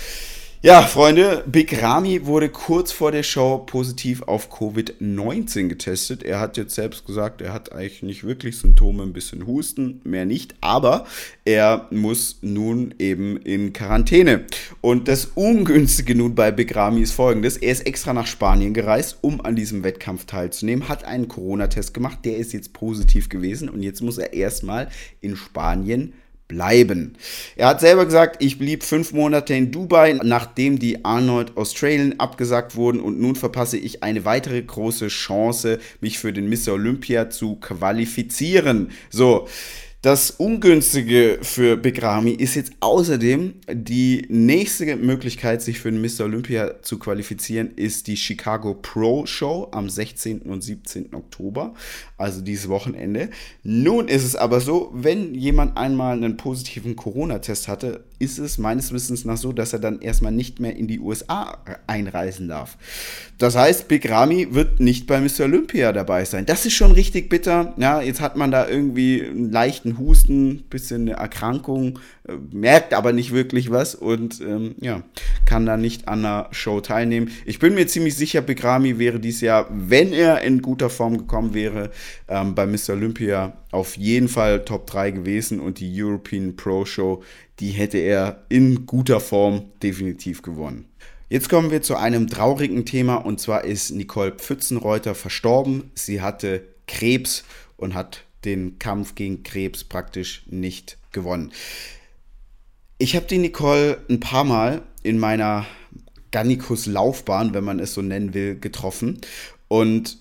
Ja, 0.63 0.81
Freunde, 0.81 1.45
Big 1.47 1.83
Rami 1.83 2.25
wurde 2.25 2.49
kurz 2.49 2.91
vor 2.91 3.13
der 3.13 3.23
Show 3.23 3.59
positiv 3.59 4.23
auf 4.23 4.51
Covid-19 4.51 5.69
getestet. 5.69 6.23
Er 6.23 6.41
hat 6.41 6.57
jetzt 6.57 6.75
selbst 6.75 7.05
gesagt, 7.05 7.43
er 7.43 7.53
hat 7.53 7.73
eigentlich 7.73 8.03
nicht 8.03 8.25
wirklich 8.25 8.57
Symptome, 8.57 9.03
ein 9.03 9.13
bisschen 9.13 9.47
Husten, 9.47 10.01
mehr 10.05 10.25
nicht, 10.25 10.55
aber 10.63 11.07
er 11.45 11.87
muss 11.91 12.39
nun 12.41 12.95
eben 12.99 13.37
in 13.37 13.75
Quarantäne. 13.75 14.47
Und 14.81 15.09
das 15.09 15.27
Ungünstige 15.27 16.15
nun 16.15 16.35
bei 16.35 16.51
Big 16.51 16.75
Rami 16.75 17.03
ist 17.03 17.13
folgendes: 17.13 17.59
Er 17.59 17.73
ist 17.73 17.87
extra 17.87 18.15
nach 18.15 18.27
Spanien 18.27 18.73
gereist, 18.73 19.19
um 19.21 19.43
an 19.43 19.57
diesem 19.57 19.85
Wettkampf 19.85 20.25
teilzunehmen, 20.25 20.89
hat 20.89 21.05
einen 21.05 21.29
Corona-Test 21.29 21.93
gemacht, 21.93 22.21
der 22.25 22.39
ist 22.39 22.55
jetzt 22.55 22.73
positiv 22.73 23.29
gewesen 23.29 23.69
und 23.69 23.83
jetzt 23.83 24.01
muss 24.01 24.17
er 24.17 24.33
erstmal 24.33 24.89
in 25.21 25.37
Spanien 25.37 26.15
bleiben. 26.49 27.17
Er 27.57 27.69
hat 27.69 27.81
selber 27.81 28.05
gesagt, 28.05 28.43
ich 28.43 28.59
blieb 28.59 28.85
fünf 28.85 29.13
Monate 29.13 29.55
in 29.55 29.73
Dubai, 29.73 30.19
nachdem 30.23 30.79
die 30.79 31.05
Arnold 31.05 31.57
Australian 31.57 32.15
abgesagt 32.19 32.77
wurden 32.77 33.01
und 33.01 33.21
nun 33.21 33.37
verpasse 33.37 33.77
ich 33.77 34.03
eine 34.03 34.25
weitere 34.25 34.63
große 34.63 35.09
Chance, 35.09 35.79
mich 36.01 36.19
für 36.19 36.33
den 36.33 36.49
Mr. 36.49 36.75
Olympia 36.75 37.31
zu 37.31 37.57
qualifizieren. 37.57 38.91
So. 39.11 39.49
Das 40.07 40.31
Ungünstige 40.31 41.41
für 41.43 41.77
Begrami 41.77 42.31
ist 42.31 42.55
jetzt 42.55 42.75
außerdem 42.79 43.55
die 43.69 44.25
nächste 44.29 44.95
Möglichkeit, 44.95 45.63
sich 45.63 45.81
für 45.81 45.91
den 45.91 46.01
Mr. 46.01 46.27
Olympia 46.27 46.81
zu 46.83 47.01
qualifizieren, 47.01 47.73
ist 47.75 48.07
die 48.07 48.17
Chicago 48.17 48.75
Pro 48.75 49.27
Show 49.27 49.67
am 49.73 49.91
16. 49.91 50.43
und 50.43 50.63
17. 50.63 51.13
Oktober, 51.13 51.75
also 52.19 52.41
dieses 52.41 52.69
Wochenende. 52.69 53.31
Nun 53.65 54.07
ist 54.07 54.23
es 54.23 54.37
aber 54.37 54.61
so, 54.61 54.93
wenn 54.95 55.35
jemand 55.35 55.77
einmal 55.77 56.17
einen 56.17 56.37
positiven 56.37 56.95
Corona-Test 56.95 57.67
hatte, 57.67 58.05
ist 58.19 58.39
es 58.39 58.59
meines 58.59 58.93
Wissens 58.93 59.25
nach 59.25 59.37
so, 59.37 59.53
dass 59.53 59.73
er 59.73 59.79
dann 59.79 60.01
erstmal 60.01 60.33
nicht 60.33 60.61
mehr 60.61 60.77
in 60.77 60.87
die 60.87 61.01
USA 61.01 61.59
einreisen 61.87 62.49
darf. 62.49 62.79
Das 63.39 63.57
heißt, 63.57 63.89
Begrami 63.89 64.55
wird 64.55 64.81
nicht 64.81 65.07
bei 65.07 65.21
Mr. 65.21 65.45
Olympia 65.45 65.93
dabei 65.93 66.25
sein. 66.25 66.47
Das 66.47 66.65
ist 66.65 66.73
schon 66.75 66.93
richtig 66.93 67.29
bitter. 67.29 67.75
Ja, 67.77 68.01
jetzt 68.01 68.21
hat 68.21 68.37
man 68.37 68.51
da 68.51 68.69
irgendwie 68.69 69.23
einen 69.23 69.51
leichten 69.51 69.96
Husten, 69.99 70.65
bisschen 70.71 71.03
eine 71.03 71.13
Erkrankung, 71.13 71.99
äh, 72.29 72.35
merkt 72.53 72.95
aber 72.95 73.13
nicht 73.13 73.33
wirklich 73.33 73.71
was 73.71 73.95
und 73.95 74.41
ähm, 74.41 74.75
ja, 74.81 75.03
kann 75.45 75.67
da 75.67 75.77
nicht 75.77 76.09
an 76.09 76.23
der 76.23 76.49
Show 76.51 76.81
teilnehmen. 76.81 77.31
Ich 77.45 77.59
bin 77.59 77.75
mir 77.75 77.87
ziemlich 77.87 78.17
sicher, 78.17 78.41
Begrami 78.41 78.99
wäre 78.99 79.21
dieses 79.21 79.41
Jahr, 79.41 79.67
wenn 79.71 80.13
er 80.13 80.43
in 80.43 80.63
guter 80.63 80.91
Form 80.91 81.19
gekommen 81.19 81.55
wäre, 81.55 81.91
ähm, 82.29 82.55
bei 82.55 82.67
Mr. 82.67 82.91
Olympia 82.91 83.57
auf 83.71 83.97
jeden 83.97 84.29
Fall 84.29 84.65
Top 84.65 84.87
3 84.87 85.11
gewesen 85.11 85.61
und 85.61 85.81
die 85.81 86.03
European 86.03 86.57
Pro 86.57 86.85
Show, 86.85 87.23
die 87.61 87.71
hätte 87.71 87.99
er 87.99 88.45
in 88.49 88.87
guter 88.87 89.21
Form 89.21 89.71
definitiv 89.83 90.43
gewonnen. 90.43 90.87
Jetzt 91.29 91.49
kommen 91.49 91.73
wir 91.73 91.83
zu 91.83 91.97
einem 91.97 92.29
traurigen 92.29 92.85
Thema 92.85 93.17
und 93.17 93.41
zwar 93.41 93.65
ist 93.65 93.91
Nicole 93.91 94.31
Pfützenreuter 94.31 95.17
verstorben. 95.17 95.91
Sie 95.95 96.21
hatte 96.21 96.63
Krebs 96.87 97.45
und 97.77 97.95
hat 97.95 98.26
den 98.47 98.79
Kampf 98.79 99.15
gegen 99.15 99.43
Krebs 99.43 99.85
praktisch 99.85 100.45
nicht 100.47 100.97
gewonnen. 101.13 101.53
Ich 102.99 103.15
habe 103.15 103.27
die 103.27 103.39
Nicole 103.39 103.99
ein 104.09 104.21
paar 104.21 104.45
Mal 104.45 104.83
in 105.03 105.19
meiner 105.19 105.67
Gannikus-Laufbahn, 106.31 107.53
wenn 107.53 107.65
man 107.65 107.79
es 107.79 107.95
so 107.95 108.03
nennen 108.03 108.33
will, 108.33 108.59
getroffen. 108.59 109.21
Und 109.69 110.19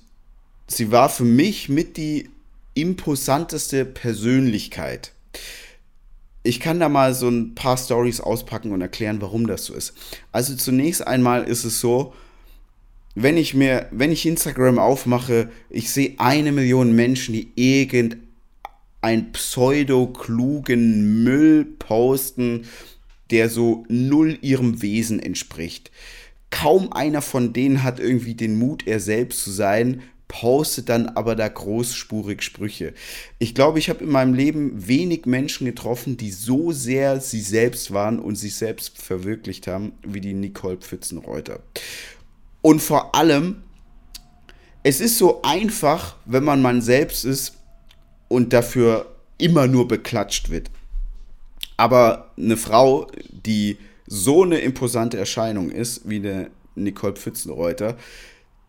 sie 0.67 0.91
war 0.91 1.09
für 1.09 1.23
mich 1.23 1.69
mit 1.69 1.97
die 1.97 2.29
imposanteste 2.73 3.85
Persönlichkeit. 3.85 5.13
Ich 6.43 6.59
kann 6.59 6.79
da 6.79 6.89
mal 6.89 7.13
so 7.13 7.27
ein 7.29 7.55
paar 7.55 7.77
Stories 7.77 8.21
auspacken 8.21 8.71
und 8.71 8.81
erklären, 8.81 9.21
warum 9.21 9.47
das 9.47 9.65
so 9.65 9.73
ist. 9.73 9.93
Also 10.31 10.55
zunächst 10.55 11.05
einmal 11.05 11.43
ist 11.45 11.63
es 11.63 11.79
so, 11.79 12.13
wenn 13.15 13.37
ich 13.37 13.53
mir, 13.53 13.87
wenn 13.91 14.11
ich 14.11 14.25
Instagram 14.25 14.77
aufmache, 14.77 15.49
ich 15.69 15.89
sehe 15.89 16.15
eine 16.17 16.51
Million 16.51 16.93
Menschen, 16.93 17.33
die 17.33 17.51
irgendeinen 17.55 19.31
pseudo-klugen 19.31 21.23
Müll 21.23 21.65
posten, 21.65 22.65
der 23.31 23.49
so 23.49 23.85
null 23.87 24.37
ihrem 24.41 24.81
Wesen 24.81 25.19
entspricht. 25.19 25.91
Kaum 26.51 26.91
einer 26.93 27.21
von 27.21 27.53
denen 27.53 27.83
hat 27.83 27.99
irgendwie 27.99 28.35
den 28.35 28.59
Mut, 28.59 28.85
er 28.85 28.99
selbst 28.99 29.43
zu 29.43 29.51
sein, 29.51 30.01
postet 30.27 30.89
dann 30.89 31.07
aber 31.09 31.35
da 31.35 31.47
großspurig 31.47 32.41
Sprüche. 32.41 32.93
Ich 33.39 33.55
glaube, 33.55 33.79
ich 33.79 33.89
habe 33.89 34.03
in 34.03 34.09
meinem 34.11 34.33
Leben 34.33 34.87
wenig 34.87 35.25
Menschen 35.25 35.65
getroffen, 35.65 36.17
die 36.17 36.31
so 36.31 36.71
sehr 36.71 37.21
sie 37.21 37.41
selbst 37.41 37.93
waren 37.93 38.19
und 38.19 38.35
sich 38.35 38.55
selbst 38.55 39.01
verwirklicht 39.01 39.67
haben, 39.67 39.93
wie 40.03 40.21
die 40.21 40.33
Nicole 40.33 40.77
Pfützenreuter. 40.77 41.61
Und 42.65 42.79
vor 42.79 43.13
allem, 43.13 43.61
es 44.81 44.99
ist 44.99 45.19
so 45.19 45.43
einfach, 45.43 46.15
wenn 46.25 46.43
man 46.43 46.63
man 46.63 46.81
selbst 46.81 47.23
ist 47.23 47.53
und 48.27 48.53
dafür 48.53 49.05
immer 49.37 49.67
nur 49.67 49.87
beklatscht 49.87 50.49
wird. 50.49 50.71
Aber 51.77 52.31
eine 52.35 52.57
Frau, 52.57 53.05
die 53.29 53.77
so 54.07 54.41
eine 54.41 54.57
imposante 54.57 55.15
Erscheinung 55.15 55.69
ist, 55.69 56.09
wie 56.09 56.15
eine 56.15 56.49
Nicole 56.73 57.13
Pfützenreuter, 57.13 57.97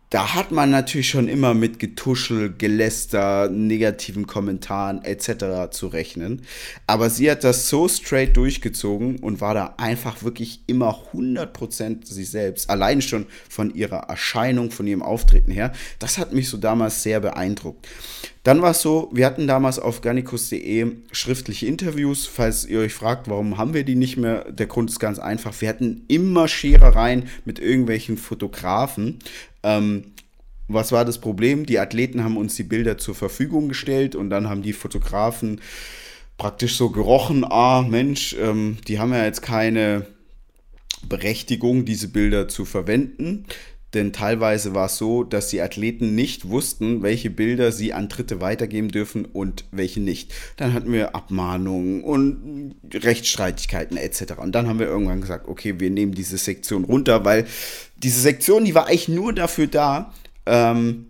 da 0.09 0.35
hat 0.35 0.51
man 0.51 0.69
natürlich 0.69 1.09
schon 1.09 1.27
immer 1.27 1.53
mit 1.53 1.79
Getuschel, 1.79 2.53
Geläster, 2.57 3.49
negativen 3.49 4.25
Kommentaren 4.25 5.03
etc. 5.03 5.69
zu 5.71 5.87
rechnen. 5.87 6.43
Aber 6.85 7.09
sie 7.09 7.29
hat 7.29 7.43
das 7.43 7.67
so 7.67 7.89
straight 7.89 8.37
durchgezogen 8.37 9.17
und 9.17 9.41
war 9.41 9.53
da 9.53 9.75
einfach 9.77 10.23
wirklich 10.23 10.61
immer 10.65 10.97
100% 11.13 12.05
sich 12.05 12.29
selbst. 12.29 12.69
Allein 12.69 13.01
schon 13.01 13.25
von 13.49 13.75
ihrer 13.75 14.07
Erscheinung, 14.07 14.71
von 14.71 14.87
ihrem 14.87 15.01
Auftreten 15.03 15.51
her. 15.51 15.73
Das 15.99 16.17
hat 16.17 16.31
mich 16.31 16.47
so 16.47 16.55
damals 16.55 17.03
sehr 17.03 17.19
beeindruckt. 17.19 17.85
Dann 18.43 18.61
war 18.61 18.71
es 18.71 18.81
so, 18.81 19.09
wir 19.11 19.25
hatten 19.25 19.45
damals 19.45 19.77
auf 19.77 19.99
garnicus.de 19.99 20.93
schriftliche 21.11 21.65
Interviews. 21.65 22.25
Falls 22.27 22.63
ihr 22.63 22.79
euch 22.79 22.93
fragt, 22.93 23.29
warum 23.29 23.57
haben 23.57 23.73
wir 23.73 23.83
die 23.83 23.95
nicht 23.95 24.15
mehr, 24.15 24.49
der 24.49 24.67
Grund 24.67 24.89
ist 24.89 24.99
ganz 24.99 25.19
einfach. 25.19 25.59
Wir 25.59 25.67
hatten 25.67 26.05
immer 26.07 26.47
Scherereien 26.47 27.27
mit 27.43 27.59
irgendwelchen 27.59 28.15
Fotografen. 28.15 29.19
Ähm, 29.67 30.13
was 30.67 30.91
war 30.91 31.05
das 31.05 31.19
Problem? 31.19 31.65
Die 31.65 31.79
Athleten 31.79 32.23
haben 32.23 32.37
uns 32.37 32.55
die 32.55 32.63
Bilder 32.63 32.97
zur 32.97 33.15
Verfügung 33.15 33.69
gestellt 33.69 34.15
und 34.15 34.29
dann 34.29 34.49
haben 34.49 34.61
die 34.61 34.73
Fotografen 34.73 35.61
praktisch 36.37 36.75
so 36.75 36.89
gerochen, 36.89 37.43
ah 37.43 37.81
Mensch, 37.81 38.35
ähm, 38.39 38.77
die 38.87 38.99
haben 38.99 39.13
ja 39.13 39.25
jetzt 39.25 39.41
keine 39.41 40.05
Berechtigung, 41.07 41.85
diese 41.85 42.09
Bilder 42.09 42.47
zu 42.47 42.65
verwenden. 42.65 43.45
Denn 43.93 44.11
teilweise 44.11 44.73
war 44.73 44.87
es 44.87 44.97
so, 44.97 45.23
dass 45.23 45.47
die 45.47 45.61
Athleten 45.61 46.13
nicht 46.13 46.49
wussten, 46.49 47.03
welche 47.03 47.29
Bilder 47.29 47.71
sie 47.71 47.93
an 47.93 48.09
Dritte 48.09 48.41
weitergeben 48.41 48.89
dürfen 48.89 49.23
und 49.23 49.63
welche 49.71 50.01
nicht. 50.01 50.33
Dann 50.57 50.73
hatten 50.73 50.91
wir 50.91 51.15
Abmahnungen 51.15 52.03
und 52.03 52.75
Rechtsstreitigkeiten 52.93 53.95
etc. 53.95 54.33
Und 54.37 54.53
dann 54.53 54.67
haben 54.67 54.79
wir 54.79 54.87
irgendwann 54.87 55.21
gesagt, 55.21 55.47
okay, 55.47 55.79
wir 55.79 55.89
nehmen 55.89 56.11
diese 56.11 56.37
Sektion 56.37 56.83
runter, 56.83 57.23
weil 57.23 57.45
diese 57.95 58.19
Sektion, 58.19 58.65
die 58.65 58.75
war 58.75 58.87
eigentlich 58.87 59.07
nur 59.07 59.31
dafür 59.31 59.67
da, 59.67 60.13
ähm, 60.45 61.05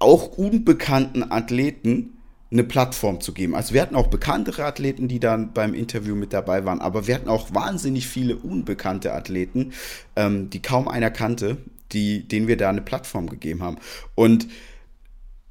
auch 0.00 0.36
unbekannten 0.36 1.22
Athleten 1.22 2.13
eine 2.54 2.64
Plattform 2.64 3.20
zu 3.20 3.34
geben. 3.34 3.54
Also 3.54 3.74
wir 3.74 3.82
hatten 3.82 3.96
auch 3.96 4.06
bekanntere 4.06 4.64
Athleten, 4.64 5.08
die 5.08 5.18
dann 5.18 5.52
beim 5.52 5.74
Interview 5.74 6.14
mit 6.14 6.32
dabei 6.32 6.64
waren, 6.64 6.80
aber 6.80 7.08
wir 7.08 7.16
hatten 7.16 7.28
auch 7.28 7.52
wahnsinnig 7.52 8.06
viele 8.06 8.36
unbekannte 8.36 9.12
Athleten, 9.12 9.72
ähm, 10.14 10.50
die 10.50 10.62
kaum 10.62 10.86
einer 10.86 11.10
kannte, 11.10 11.58
die, 11.92 12.26
denen 12.26 12.46
wir 12.46 12.56
da 12.56 12.70
eine 12.70 12.80
Plattform 12.80 13.28
gegeben 13.28 13.62
haben. 13.62 13.78
Und 14.14 14.46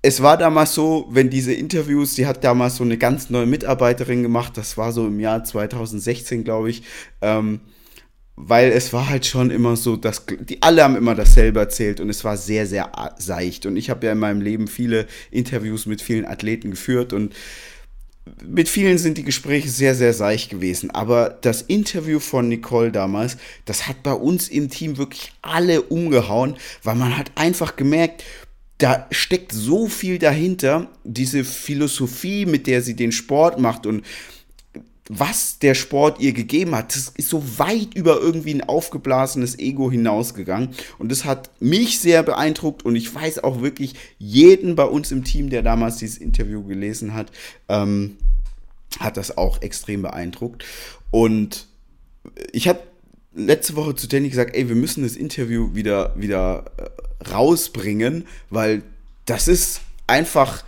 es 0.02 0.22
war 0.22 0.38
damals 0.38 0.74
so, 0.74 1.08
wenn 1.10 1.30
diese 1.30 1.54
Interviews, 1.54 2.16
die 2.16 2.26
hat 2.26 2.44
damals 2.44 2.78
so 2.78 2.86
eine 2.86 2.98
ganz 2.98 3.30
neue 3.30 3.48
Mitarbeiterin 3.48 4.24
gemacht, 4.24 4.58
das 4.58 4.78
war 4.78 4.94
so 4.94 5.06
im 5.06 5.20
Jahr 5.20 5.44
2016, 5.44 6.46
glaube 6.46 6.70
ich, 6.70 6.84
ähm, 7.22 7.60
weil 8.36 8.72
es 8.72 8.94
war 8.94 9.10
halt 9.10 9.26
schon 9.26 9.52
immer 9.52 9.76
so, 9.76 9.96
dass 9.96 10.26
die 10.28 10.62
alle 10.62 10.84
haben 10.84 10.96
immer 10.96 11.16
dasselbe 11.16 11.60
erzählt 11.60 12.00
und 12.00 12.10
es 12.10 12.24
war 12.24 12.36
sehr, 12.36 12.66
sehr 12.66 12.92
seicht. 13.18 13.66
Und 13.66 13.78
ich 13.78 13.90
habe 13.90 14.06
ja 14.08 14.12
in 14.12 14.20
meinem 14.20 14.42
Leben 14.42 14.68
viele 14.68 15.06
Interviews 15.30 15.86
mit 15.86 16.02
vielen 16.02 16.26
Athleten 16.26 16.72
geführt 16.72 17.14
und 17.14 17.34
mit 18.46 18.70
vielen 18.70 18.98
sind 18.98 19.18
die 19.18 19.24
Gespräche 19.24 19.70
sehr, 19.70 19.96
sehr 19.96 20.14
seicht 20.14 20.50
gewesen. 20.50 20.92
Aber 20.92 21.38
das 21.42 21.62
Interview 21.62 22.20
von 22.20 22.48
Nicole 22.48 22.92
damals, 22.92 23.38
das 23.66 23.88
hat 23.88 24.02
bei 24.02 24.14
uns 24.14 24.48
im 24.48 24.70
Team 24.70 24.98
wirklich 24.98 25.34
alle 25.42 25.82
umgehauen, 25.82 26.56
weil 26.84 26.96
man 26.96 27.18
hat 27.18 27.32
einfach 27.36 27.76
gemerkt, 27.76 28.24
da 28.78 29.08
steckt 29.12 29.52
so 29.52 29.88
viel 29.88 30.20
dahinter, 30.20 30.90
diese 31.04 31.44
Philosophie, 31.44 32.46
mit 32.46 32.66
der 32.66 32.82
sie 32.82 32.96
den 32.96 33.12
Sport 33.12 33.60
macht 33.60 33.86
und 33.86 34.04
was 35.10 35.60
der 35.60 35.76
Sport 35.76 36.22
ihr 36.22 36.32
gegeben 36.32 36.76
hat, 36.76 36.96
das 36.96 37.12
ist 37.18 37.30
so 37.30 37.44
weit 37.60 37.94
über 37.94 38.22
irgendwie 38.22 38.54
ein 38.54 38.64
aufgeblasenes 38.64 39.60
Ego 39.60 39.92
hinausgegangen. 39.92 40.70
Und 40.98 41.12
das 41.12 41.26
hat 41.26 41.50
mich 41.60 42.00
sehr 42.00 42.24
beeindruckt 42.24 42.86
und 42.86 42.96
ich 42.96 43.14
weiß 43.14 43.44
auch 43.44 43.62
wirklich 43.62 43.96
jeden 44.18 44.76
bei 44.76 44.86
uns 44.86 45.12
im 45.12 45.24
Team, 45.24 45.50
der 45.50 45.62
damals 45.62 45.98
dieses 45.98 46.18
Interview 46.18 46.64
gelesen 46.64 47.14
hat, 47.14 47.32
ähm, 47.68 48.18
hat 49.00 49.18
das 49.18 49.38
auch 49.38 49.62
extrem 49.62 50.04
beeindruckt. 50.04 50.64
Und 51.12 51.68
ich 52.54 52.68
habe 52.68 52.80
letzte 53.36 53.76
Woche 53.76 53.96
zu 53.96 54.08
Danny 54.08 54.30
gesagt, 54.30 54.56
ey, 54.56 54.70
wir 54.70 54.76
müssen 54.76 55.04
das 55.04 55.16
Interview 55.16 55.76
wieder, 55.76 56.14
wieder 56.16 56.66
äh, 56.78 57.30
rausbringen, 57.30 58.26
weil 58.50 58.84
das 59.26 59.48
ist 59.48 59.82
einfach 60.08 60.64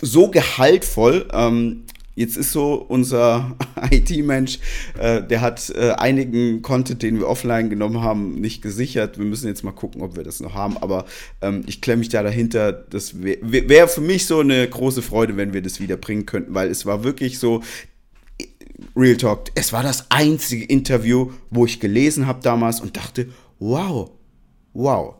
so 0.00 0.28
gehaltvoll. 0.28 1.28
Ähm, 1.32 1.84
Jetzt 2.14 2.36
ist 2.36 2.52
so 2.52 2.74
unser 2.74 3.56
IT-Mensch, 3.90 4.58
äh, 4.98 5.22
der 5.22 5.40
hat 5.40 5.70
äh, 5.70 5.90
einigen 5.92 6.62
Content, 6.62 7.02
den 7.02 7.18
wir 7.18 7.28
offline 7.28 7.70
genommen 7.70 8.02
haben, 8.02 8.40
nicht 8.40 8.62
gesichert. 8.62 9.18
Wir 9.18 9.24
müssen 9.24 9.48
jetzt 9.48 9.64
mal 9.64 9.72
gucken, 9.72 10.02
ob 10.02 10.16
wir 10.16 10.22
das 10.22 10.40
noch 10.40 10.54
haben. 10.54 10.76
Aber 10.78 11.06
ähm, 11.42 11.64
ich 11.66 11.80
klemme 11.80 12.00
mich 12.00 12.08
da 12.10 12.22
dahinter. 12.22 12.72
Das 12.72 13.22
wäre 13.22 13.38
wär 13.42 13.88
für 13.88 14.00
mich 14.00 14.26
so 14.26 14.40
eine 14.40 14.68
große 14.68 15.02
Freude, 15.02 15.36
wenn 15.36 15.52
wir 15.52 15.62
das 15.62 15.80
wieder 15.80 15.96
bringen 15.96 16.26
könnten, 16.26 16.54
weil 16.54 16.68
es 16.70 16.86
war 16.86 17.04
wirklich 17.04 17.38
so. 17.38 17.62
Real 18.96 19.16
Talk, 19.16 19.50
es 19.54 19.72
war 19.72 19.84
das 19.84 20.10
einzige 20.10 20.64
Interview, 20.64 21.30
wo 21.50 21.64
ich 21.64 21.78
gelesen 21.78 22.26
habe 22.26 22.40
damals 22.42 22.80
und 22.80 22.96
dachte, 22.96 23.28
wow, 23.60 24.10
wow. 24.72 25.14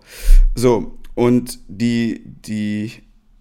So, 0.56 0.98
und 1.14 1.60
die, 1.68 2.22
die 2.24 2.92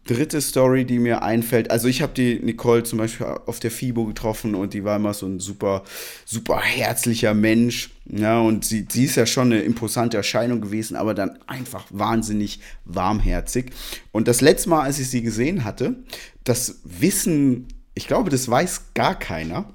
dritte 0.05 0.41
Story, 0.41 0.85
die 0.85 0.99
mir 0.99 1.23
einfällt. 1.23 1.71
Also 1.71 1.87
ich 1.87 2.01
habe 2.01 2.13
die 2.13 2.39
Nicole 2.39 2.83
zum 2.83 2.99
Beispiel 2.99 3.25
auf 3.45 3.59
der 3.59 3.71
FIBO 3.71 4.05
getroffen 4.05 4.55
und 4.55 4.73
die 4.73 4.83
war 4.83 4.97
immer 4.97 5.13
so 5.13 5.25
ein 5.25 5.39
super, 5.39 5.83
super 6.25 6.59
herzlicher 6.59 7.33
Mensch. 7.33 7.91
Ja, 8.05 8.39
und 8.41 8.65
sie, 8.65 8.85
sie 8.89 9.05
ist 9.05 9.15
ja 9.15 9.25
schon 9.25 9.53
eine 9.53 9.61
imposante 9.61 10.17
Erscheinung 10.17 10.59
gewesen, 10.59 10.95
aber 10.95 11.13
dann 11.13 11.39
einfach 11.47 11.85
wahnsinnig 11.89 12.59
warmherzig. 12.85 13.71
Und 14.11 14.27
das 14.27 14.41
letzte 14.41 14.69
Mal, 14.69 14.81
als 14.81 14.99
ich 14.99 15.09
sie 15.09 15.21
gesehen 15.21 15.63
hatte, 15.63 15.95
das 16.43 16.81
Wissen, 16.83 17.67
ich 17.95 18.07
glaube, 18.07 18.29
das 18.29 18.49
weiß 18.49 18.93
gar 18.93 19.17
keiner 19.17 19.73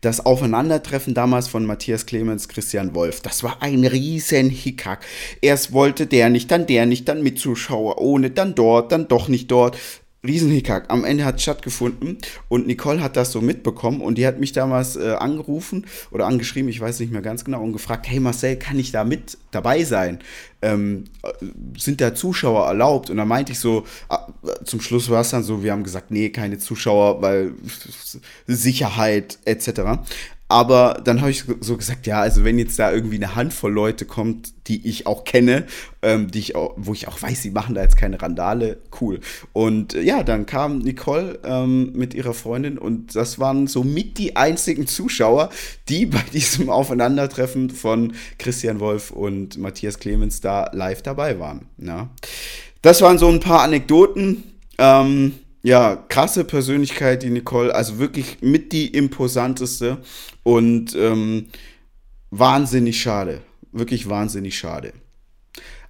das 0.00 0.24
Aufeinandertreffen 0.24 1.14
damals 1.14 1.48
von 1.48 1.66
Matthias 1.66 2.06
Clemens, 2.06 2.48
Christian 2.48 2.94
Wolf, 2.94 3.20
das 3.20 3.42
war 3.42 3.62
ein 3.62 3.84
riesen 3.84 4.48
Hickhack. 4.48 5.04
Erst 5.40 5.72
wollte 5.72 6.06
der 6.06 6.30
nicht, 6.30 6.50
dann 6.50 6.66
der 6.66 6.86
nicht, 6.86 7.08
dann 7.08 7.22
mit 7.22 7.38
Zuschauer 7.38 7.98
ohne, 8.00 8.30
dann 8.30 8.54
dort, 8.54 8.92
dann 8.92 9.08
doch 9.08 9.28
nicht 9.28 9.50
dort. 9.50 9.76
Riesenhickhack. 10.24 10.84
Am 10.88 11.04
Ende 11.04 11.24
hat 11.24 11.36
es 11.36 11.42
stattgefunden 11.42 12.18
und 12.48 12.66
Nicole 12.66 13.02
hat 13.02 13.16
das 13.16 13.32
so 13.32 13.40
mitbekommen 13.40 14.02
und 14.02 14.18
die 14.18 14.26
hat 14.26 14.38
mich 14.38 14.52
damals 14.52 14.96
äh, 14.96 15.12
angerufen 15.12 15.86
oder 16.10 16.26
angeschrieben, 16.26 16.68
ich 16.68 16.80
weiß 16.80 17.00
nicht 17.00 17.10
mehr 17.10 17.22
ganz 17.22 17.44
genau, 17.44 17.62
und 17.62 17.72
gefragt, 17.72 18.06
hey 18.08 18.20
Marcel, 18.20 18.56
kann 18.56 18.78
ich 18.78 18.92
da 18.92 19.04
mit 19.04 19.38
dabei 19.50 19.82
sein? 19.84 20.18
Ähm, 20.60 21.04
äh, 21.22 21.32
sind 21.78 22.02
da 22.02 22.14
Zuschauer 22.14 22.66
erlaubt? 22.66 23.08
Und 23.08 23.16
dann 23.16 23.28
meinte 23.28 23.52
ich 23.52 23.58
so, 23.58 23.86
äh, 24.10 24.64
zum 24.64 24.82
Schluss 24.82 25.08
war 25.08 25.22
es 25.22 25.30
dann 25.30 25.42
so, 25.42 25.62
wir 25.62 25.72
haben 25.72 25.84
gesagt, 25.84 26.10
nee, 26.10 26.28
keine 26.28 26.58
Zuschauer, 26.58 27.22
weil 27.22 27.54
Sicherheit 28.46 29.38
etc. 29.46 30.02
Aber 30.50 31.00
dann 31.04 31.20
habe 31.20 31.30
ich 31.30 31.44
so 31.60 31.76
gesagt, 31.76 32.08
ja, 32.08 32.20
also 32.20 32.42
wenn 32.42 32.58
jetzt 32.58 32.76
da 32.76 32.90
irgendwie 32.90 33.14
eine 33.14 33.36
Handvoll 33.36 33.72
Leute 33.72 34.04
kommt, 34.04 34.52
die 34.66 34.84
ich 34.88 35.06
auch 35.06 35.22
kenne, 35.22 35.64
ähm, 36.02 36.28
die 36.28 36.40
ich 36.40 36.56
auch, 36.56 36.74
wo 36.76 36.92
ich 36.92 37.06
auch 37.06 37.22
weiß, 37.22 37.40
sie 37.40 37.52
machen 37.52 37.76
da 37.76 37.82
jetzt 37.82 37.96
keine 37.96 38.20
Randale, 38.20 38.78
cool. 39.00 39.20
Und 39.52 39.94
äh, 39.94 40.02
ja, 40.02 40.24
dann 40.24 40.46
kam 40.46 40.80
Nicole 40.80 41.38
ähm, 41.44 41.92
mit 41.92 42.14
ihrer 42.14 42.34
Freundin 42.34 42.78
und 42.78 43.14
das 43.14 43.38
waren 43.38 43.68
so 43.68 43.84
mit 43.84 44.18
die 44.18 44.34
einzigen 44.34 44.88
Zuschauer, 44.88 45.50
die 45.88 46.06
bei 46.06 46.24
diesem 46.32 46.68
Aufeinandertreffen 46.68 47.70
von 47.70 48.14
Christian 48.38 48.80
Wolf 48.80 49.12
und 49.12 49.56
Matthias 49.56 50.00
Clemens 50.00 50.40
da 50.40 50.68
live 50.72 51.02
dabei 51.02 51.38
waren. 51.38 51.66
Ja. 51.78 52.10
Das 52.82 53.02
waren 53.02 53.18
so 53.18 53.28
ein 53.28 53.38
paar 53.38 53.60
Anekdoten. 53.62 54.42
Ähm, 54.78 55.34
ja, 55.62 55.96
krasse 56.08 56.44
Persönlichkeit, 56.44 57.22
die 57.22 57.30
Nicole, 57.30 57.74
also 57.74 57.98
wirklich 57.98 58.38
mit 58.40 58.72
die 58.72 58.88
imposanteste 58.88 59.98
und 60.42 60.94
ähm, 60.94 61.48
wahnsinnig 62.30 63.00
schade, 63.00 63.42
wirklich 63.72 64.08
wahnsinnig 64.08 64.58
schade. 64.58 64.92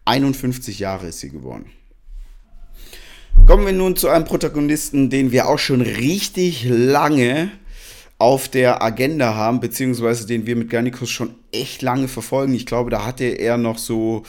51 0.04 0.78
Jahre 0.78 1.08
ist 1.08 1.20
sie 1.20 1.30
geworden. 1.30 1.66
Kommen 3.46 3.66
wir 3.66 3.72
nun 3.72 3.96
zu 3.96 4.08
einem 4.08 4.24
Protagonisten, 4.24 5.10
den 5.10 5.32
wir 5.32 5.48
auch 5.48 5.58
schon 5.58 5.80
richtig 5.80 6.64
lange 6.68 7.50
auf 8.18 8.48
der 8.48 8.82
Agenda 8.82 9.34
haben, 9.34 9.60
beziehungsweise 9.60 10.26
den 10.26 10.46
wir 10.46 10.54
mit 10.54 10.68
Garnicus 10.68 11.10
schon 11.10 11.34
echt 11.52 11.80
lange 11.80 12.06
verfolgen. 12.06 12.54
Ich 12.54 12.66
glaube, 12.66 12.90
da 12.90 13.06
hatte 13.06 13.24
er 13.24 13.56
noch 13.56 13.78
so 13.78 14.24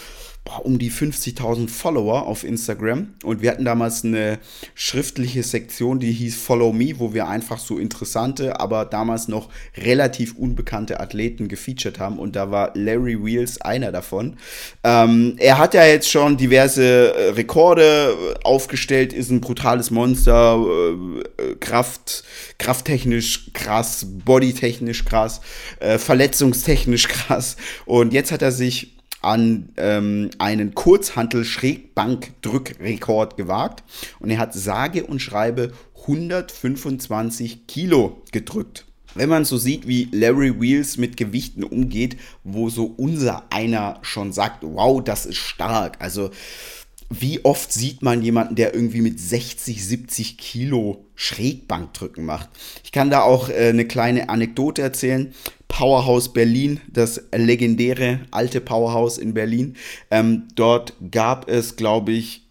um 0.63 0.79
die 0.79 0.91
50.000 0.91 1.69
Follower 1.69 2.25
auf 2.27 2.43
Instagram. 2.43 3.13
Und 3.23 3.41
wir 3.41 3.51
hatten 3.51 3.63
damals 3.63 4.03
eine 4.03 4.39
schriftliche 4.75 5.43
Sektion, 5.43 5.99
die 5.99 6.11
hieß 6.11 6.35
Follow 6.35 6.73
Me, 6.73 6.93
wo 6.97 7.13
wir 7.13 7.27
einfach 7.27 7.59
so 7.59 7.77
interessante, 7.77 8.59
aber 8.59 8.85
damals 8.85 9.27
noch 9.27 9.49
relativ 9.77 10.35
unbekannte 10.35 10.99
Athleten 10.99 11.47
gefeatured 11.47 11.99
haben. 11.99 12.19
Und 12.19 12.35
da 12.35 12.51
war 12.51 12.71
Larry 12.73 13.23
Wheels 13.23 13.61
einer 13.61 13.91
davon. 13.91 14.37
Ähm, 14.83 15.35
er 15.37 15.57
hat 15.57 15.73
ja 15.73 15.85
jetzt 15.85 16.09
schon 16.09 16.37
diverse 16.37 17.13
äh, 17.13 17.29
Rekorde 17.31 18.35
aufgestellt, 18.43 19.13
ist 19.13 19.29
ein 19.29 19.41
brutales 19.41 19.91
Monster, 19.91 20.57
äh, 20.57 21.51
äh 21.51 21.55
Kraft, 21.59 22.23
krafttechnisch 22.57 23.51
krass, 23.53 24.05
bodytechnisch 24.25 25.05
krass, 25.05 25.41
äh, 25.79 25.97
verletzungstechnisch 25.97 27.07
krass. 27.07 27.57
Und 27.85 28.13
jetzt 28.13 28.31
hat 28.31 28.41
er 28.41 28.51
sich 28.51 29.00
an 29.21 29.69
ähm, 29.77 30.31
einen 30.39 30.73
Kurzhantel-Schrägbank-Drückrekord 30.73 33.37
gewagt 33.37 33.83
und 34.19 34.29
er 34.29 34.39
hat 34.39 34.53
sage 34.53 35.05
und 35.05 35.21
schreibe 35.21 35.71
125 36.01 37.67
Kilo 37.67 38.23
gedrückt. 38.31 38.85
Wenn 39.13 39.29
man 39.29 39.45
so 39.45 39.57
sieht, 39.57 39.87
wie 39.87 40.07
Larry 40.11 40.59
Wheels 40.59 40.97
mit 40.97 41.17
Gewichten 41.17 41.63
umgeht, 41.63 42.17
wo 42.43 42.69
so 42.69 42.85
unser 42.85 43.51
einer 43.51 43.99
schon 44.01 44.31
sagt, 44.31 44.63
wow, 44.63 45.03
das 45.03 45.25
ist 45.25 45.37
stark. 45.37 45.97
Also 45.99 46.31
wie 47.09 47.43
oft 47.43 47.73
sieht 47.73 48.01
man 48.01 48.21
jemanden, 48.21 48.55
der 48.55 48.73
irgendwie 48.73 49.01
mit 49.01 49.19
60, 49.19 49.85
70 49.85 50.37
Kilo 50.37 51.05
Schrägbankdrücken 51.15 52.23
macht? 52.23 52.49
Ich 52.85 52.93
kann 52.93 53.09
da 53.09 53.23
auch 53.23 53.49
äh, 53.49 53.69
eine 53.69 53.85
kleine 53.85 54.29
Anekdote 54.29 54.81
erzählen. 54.81 55.33
Powerhouse 55.81 56.31
Berlin, 56.31 56.79
das 56.93 57.23
legendäre 57.35 58.19
alte 58.29 58.61
Powerhouse 58.61 59.17
in 59.17 59.33
Berlin. 59.33 59.77
Ähm, 60.11 60.43
dort 60.53 60.93
gab 61.09 61.49
es, 61.49 61.75
glaube 61.75 62.11
ich, 62.11 62.43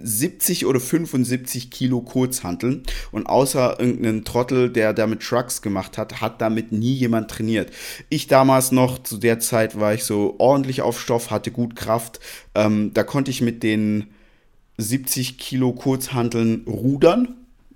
70 0.00 0.64
oder 0.64 0.78
75 0.78 1.72
Kilo 1.72 2.00
Kurzhanteln 2.00 2.84
und 3.10 3.26
außer 3.26 3.80
irgendeinen 3.80 4.24
Trottel, 4.24 4.70
der 4.70 4.92
damit 4.92 5.22
Trucks 5.22 5.62
gemacht 5.62 5.98
hat, 5.98 6.20
hat 6.20 6.40
damit 6.40 6.70
nie 6.70 6.92
jemand 6.92 7.28
trainiert. 7.28 7.72
Ich 8.08 8.28
damals 8.28 8.70
noch, 8.70 9.02
zu 9.02 9.16
der 9.16 9.40
Zeit 9.40 9.80
war 9.80 9.92
ich 9.92 10.04
so 10.04 10.36
ordentlich 10.38 10.80
auf 10.80 11.00
Stoff, 11.00 11.32
hatte 11.32 11.50
gut 11.50 11.74
Kraft. 11.74 12.20
Ähm, 12.54 12.92
da 12.94 13.02
konnte 13.02 13.32
ich 13.32 13.40
mit 13.40 13.64
den 13.64 14.12
70 14.78 15.38
Kilo 15.38 15.72
Kurzhanteln 15.72 16.62
rudern 16.68 17.34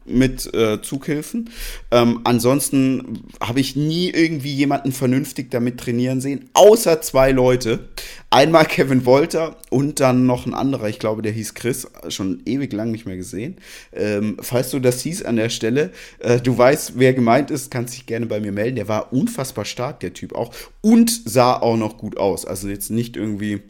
mit 0.08 0.52
äh, 0.54 0.80
Zughilfen. 0.82 1.50
Ähm, 1.90 2.20
ansonsten 2.24 3.24
habe 3.40 3.60
ich 3.60 3.76
nie 3.76 4.10
irgendwie 4.10 4.52
jemanden 4.52 4.92
vernünftig 4.92 5.50
damit 5.50 5.78
trainieren 5.78 6.20
sehen, 6.20 6.50
außer 6.54 7.00
zwei 7.00 7.32
Leute. 7.32 7.88
Einmal 8.30 8.66
Kevin 8.66 9.06
Wolter 9.06 9.56
und 9.70 10.00
dann 10.00 10.26
noch 10.26 10.44
ein 10.44 10.52
anderer, 10.54 10.88
ich 10.88 10.98
glaube, 10.98 11.22
der 11.22 11.32
hieß 11.32 11.54
Chris, 11.54 11.86
schon 12.08 12.42
ewig 12.44 12.72
lang 12.74 12.90
nicht 12.90 13.06
mehr 13.06 13.16
gesehen. 13.16 13.56
Ähm, 13.92 14.36
falls 14.40 14.70
du 14.70 14.80
das 14.80 15.00
hieß 15.00 15.22
an 15.22 15.36
der 15.36 15.48
Stelle, 15.48 15.90
äh, 16.18 16.38
du 16.38 16.56
weißt, 16.56 16.92
wer 16.96 17.14
gemeint 17.14 17.50
ist, 17.50 17.70
kannst 17.70 17.94
dich 17.94 18.04
gerne 18.04 18.26
bei 18.26 18.40
mir 18.40 18.52
melden. 18.52 18.76
Der 18.76 18.88
war 18.88 19.12
unfassbar 19.14 19.64
stark, 19.64 20.00
der 20.00 20.12
Typ 20.12 20.34
auch. 20.34 20.52
Und 20.82 21.10
sah 21.24 21.54
auch 21.54 21.76
noch 21.76 21.96
gut 21.96 22.18
aus. 22.18 22.44
Also 22.44 22.68
jetzt 22.68 22.90
nicht 22.90 23.16
irgendwie 23.16 23.62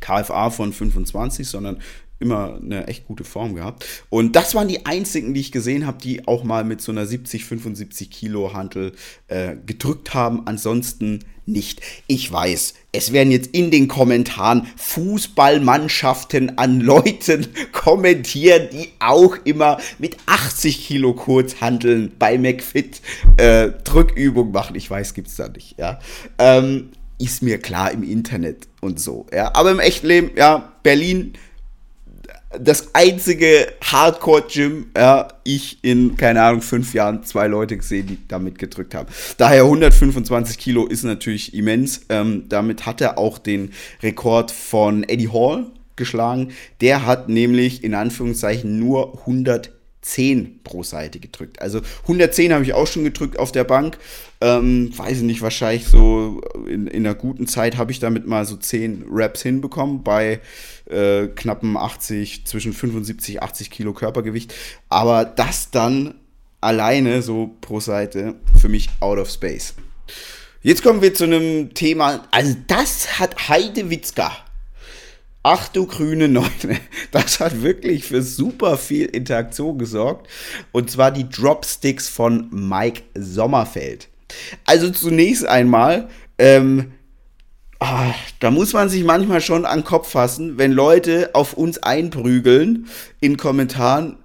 KFA 0.00 0.50
von 0.50 0.72
25, 0.72 1.48
sondern 1.48 1.78
immer 2.20 2.58
eine 2.62 2.86
echt 2.86 3.06
gute 3.06 3.24
Form 3.24 3.54
gehabt. 3.54 3.86
Und 4.10 4.36
das 4.36 4.54
waren 4.54 4.68
die 4.68 4.86
einzigen, 4.86 5.34
die 5.34 5.40
ich 5.40 5.52
gesehen 5.52 5.86
habe, 5.86 5.98
die 5.98 6.28
auch 6.28 6.44
mal 6.44 6.64
mit 6.64 6.80
so 6.80 6.92
einer 6.92 7.06
70, 7.06 7.44
75 7.44 8.10
Kilo 8.10 8.52
Hantel 8.52 8.92
äh, 9.28 9.56
gedrückt 9.66 10.14
haben. 10.14 10.46
Ansonsten 10.46 11.24
nicht. 11.46 11.80
Ich 12.06 12.30
weiß, 12.30 12.74
es 12.92 13.12
werden 13.12 13.32
jetzt 13.32 13.54
in 13.54 13.70
den 13.70 13.88
Kommentaren 13.88 14.68
Fußballmannschaften 14.76 16.58
an 16.58 16.80
Leuten 16.80 17.48
kommentieren, 17.72 18.68
die 18.72 18.88
auch 19.00 19.36
immer 19.44 19.78
mit 19.98 20.16
80 20.26 20.86
Kilo 20.86 21.14
Kurzhanteln 21.14 22.12
bei 22.18 22.38
McFit 22.38 23.00
äh, 23.36 23.70
Drückübung 23.84 24.52
machen. 24.52 24.76
Ich 24.76 24.90
weiß, 24.90 25.14
gibt's 25.14 25.36
da 25.36 25.48
nicht. 25.48 25.78
Ja. 25.78 25.98
Ähm, 26.38 26.90
ist 27.18 27.42
mir 27.42 27.58
klar 27.58 27.92
im 27.92 28.02
Internet 28.02 28.68
und 28.80 28.98
so. 28.98 29.26
Ja. 29.32 29.54
Aber 29.54 29.70
im 29.70 29.80
echten 29.80 30.06
Leben, 30.06 30.30
ja, 30.36 30.72
Berlin 30.82 31.34
das 32.58 32.94
einzige 32.94 33.68
Hardcore-Gym, 33.84 34.90
ja, 34.96 35.28
ich 35.44 35.82
in, 35.82 36.16
keine 36.16 36.42
Ahnung, 36.42 36.62
fünf 36.62 36.94
Jahren 36.94 37.22
zwei 37.22 37.46
Leute 37.46 37.76
gesehen, 37.76 38.08
die 38.08 38.18
damit 38.26 38.58
gedrückt 38.58 38.94
haben. 38.94 39.08
Daher 39.38 39.62
125 39.62 40.58
Kilo 40.58 40.86
ist 40.86 41.04
natürlich 41.04 41.54
immens. 41.54 42.02
Ähm, 42.08 42.44
damit 42.48 42.86
hat 42.86 43.00
er 43.00 43.18
auch 43.18 43.38
den 43.38 43.70
Rekord 44.02 44.50
von 44.50 45.04
Eddie 45.04 45.28
Hall 45.28 45.66
geschlagen. 45.94 46.52
Der 46.80 47.06
hat 47.06 47.28
nämlich 47.28 47.84
in 47.84 47.94
Anführungszeichen 47.94 48.78
nur 48.78 49.20
100 49.20 49.70
10 50.02 50.60
pro 50.64 50.82
Seite 50.82 51.20
gedrückt. 51.20 51.60
Also 51.60 51.80
110 52.02 52.52
habe 52.52 52.64
ich 52.64 52.72
auch 52.72 52.86
schon 52.86 53.04
gedrückt 53.04 53.38
auf 53.38 53.52
der 53.52 53.64
Bank. 53.64 53.98
Ähm, 54.40 54.96
weiß 54.96 55.18
ich 55.18 55.22
nicht, 55.24 55.42
wahrscheinlich 55.42 55.86
so 55.86 56.40
in, 56.66 56.86
in 56.86 57.06
einer 57.06 57.14
guten 57.14 57.46
Zeit 57.46 57.76
habe 57.76 57.92
ich 57.92 57.98
damit 57.98 58.26
mal 58.26 58.46
so 58.46 58.56
10 58.56 59.04
Raps 59.10 59.42
hinbekommen 59.42 60.02
bei 60.02 60.40
äh, 60.86 61.26
knappen 61.28 61.76
80, 61.76 62.46
zwischen 62.46 62.72
75, 62.72 63.42
80 63.42 63.70
Kilo 63.70 63.92
Körpergewicht. 63.92 64.54
Aber 64.88 65.24
das 65.24 65.70
dann 65.70 66.14
alleine 66.60 67.22
so 67.22 67.54
pro 67.60 67.80
Seite 67.80 68.34
für 68.58 68.68
mich 68.68 68.88
out 69.00 69.18
of 69.18 69.30
space. 69.30 69.74
Jetzt 70.62 70.82
kommen 70.82 71.00
wir 71.00 71.14
zu 71.14 71.24
einem 71.24 71.72
Thema, 71.72 72.26
also 72.30 72.54
das 72.66 73.18
hat 73.18 73.48
Heide 73.48 73.88
Witzka 73.88 74.32
Ach 75.42 75.68
du 75.68 75.86
grüne 75.86 76.28
Neune. 76.28 76.50
Das 77.12 77.40
hat 77.40 77.62
wirklich 77.62 78.04
für 78.04 78.22
super 78.22 78.76
viel 78.76 79.06
Interaktion 79.06 79.78
gesorgt. 79.78 80.28
Und 80.72 80.90
zwar 80.90 81.10
die 81.10 81.28
Dropsticks 81.28 82.08
von 82.08 82.48
Mike 82.50 83.02
Sommerfeld. 83.14 84.08
Also 84.64 84.90
zunächst 84.90 85.46
einmal, 85.46 86.08
ähm, 86.38 86.92
ah, 87.80 88.14
da 88.38 88.50
muss 88.50 88.74
man 88.74 88.88
sich 88.88 89.02
manchmal 89.02 89.40
schon 89.40 89.64
an 89.64 89.80
den 89.80 89.84
Kopf 89.84 90.10
fassen, 90.10 90.58
wenn 90.58 90.72
Leute 90.72 91.30
auf 91.32 91.54
uns 91.54 91.78
einprügeln 91.78 92.86
in 93.20 93.36
Kommentaren, 93.36 94.18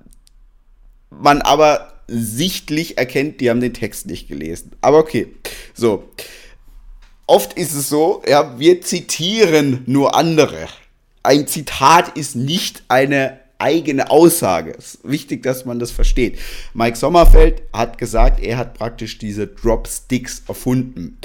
man 1.09 1.41
aber 1.41 1.93
sichtlich 2.07 2.97
erkennt, 2.97 3.41
die 3.41 3.49
haben 3.49 3.61
den 3.61 3.73
Text 3.73 4.05
nicht 4.05 4.27
gelesen. 4.27 4.73
Aber 4.81 4.99
okay, 4.99 5.33
so. 5.73 6.09
Oft 7.27 7.53
ist 7.53 7.73
es 7.73 7.89
so, 7.89 8.21
ja, 8.27 8.59
wir 8.59 8.81
zitieren 8.81 9.81
nur 9.87 10.13
andere. 10.13 10.67
Ein 11.25 11.47
Zitat 11.47 12.15
ist 12.17 12.35
nicht 12.35 12.83
eine 12.87 13.39
eigene 13.57 14.11
Aussage. 14.11 14.75
Es 14.77 14.95
ist 14.95 15.09
wichtig, 15.09 15.41
dass 15.41 15.65
man 15.65 15.79
das 15.79 15.89
versteht. 15.89 16.37
Mike 16.75 16.97
Sommerfeld 16.97 17.63
hat 17.73 17.97
gesagt, 17.97 18.43
er 18.43 18.57
hat 18.57 18.75
praktisch 18.75 19.17
diese 19.17 19.47
Dropsticks 19.47 20.43
erfunden. 20.47 21.17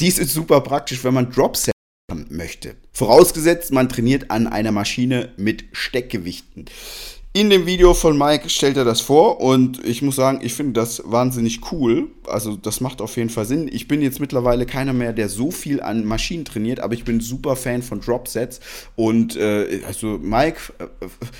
Dies 0.00 0.18
ist 0.18 0.32
super 0.32 0.60
praktisch, 0.62 1.04
wenn 1.04 1.14
man 1.14 1.30
Dropsets 1.30 1.70
machen 2.10 2.26
möchte. 2.30 2.74
Vorausgesetzt, 2.92 3.72
man 3.72 3.88
trainiert 3.88 4.32
an 4.32 4.48
einer 4.48 4.72
Maschine 4.72 5.32
mit 5.36 5.64
Steckgewichten. 5.70 6.64
In 7.36 7.50
dem 7.50 7.66
Video 7.66 7.92
von 7.92 8.16
Mike 8.16 8.48
stellt 8.48 8.78
er 8.78 8.86
das 8.86 9.02
vor 9.02 9.42
und 9.42 9.84
ich 9.84 10.00
muss 10.00 10.16
sagen, 10.16 10.40
ich 10.42 10.54
finde 10.54 10.72
das 10.72 11.02
wahnsinnig 11.04 11.70
cool. 11.70 12.08
Also 12.26 12.56
das 12.56 12.80
macht 12.80 13.02
auf 13.02 13.14
jeden 13.18 13.28
Fall 13.28 13.44
Sinn. 13.44 13.68
Ich 13.70 13.86
bin 13.86 14.00
jetzt 14.00 14.20
mittlerweile 14.20 14.64
keiner 14.64 14.94
mehr, 14.94 15.12
der 15.12 15.28
so 15.28 15.50
viel 15.50 15.82
an 15.82 16.06
Maschinen 16.06 16.46
trainiert, 16.46 16.80
aber 16.80 16.94
ich 16.94 17.04
bin 17.04 17.20
super 17.20 17.54
Fan 17.54 17.82
von 17.82 18.00
Dropsets. 18.00 18.60
Und 18.94 19.36
äh, 19.36 19.82
also 19.86 20.18
Mike, 20.18 20.60
äh, 20.78 20.86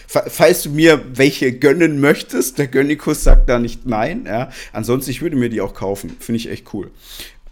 falls 0.06 0.64
du 0.64 0.68
mir 0.68 1.02
welche 1.14 1.58
gönnen 1.58 1.98
möchtest, 1.98 2.58
der 2.58 2.66
Gönnikus 2.66 3.24
sagt 3.24 3.48
da 3.48 3.58
nicht 3.58 3.86
nein. 3.86 4.26
Ja. 4.26 4.50
Ansonsten, 4.74 5.10
ich 5.10 5.22
würde 5.22 5.36
mir 5.36 5.48
die 5.48 5.62
auch 5.62 5.72
kaufen. 5.72 6.14
Finde 6.20 6.36
ich 6.36 6.50
echt 6.50 6.74
cool. 6.74 6.90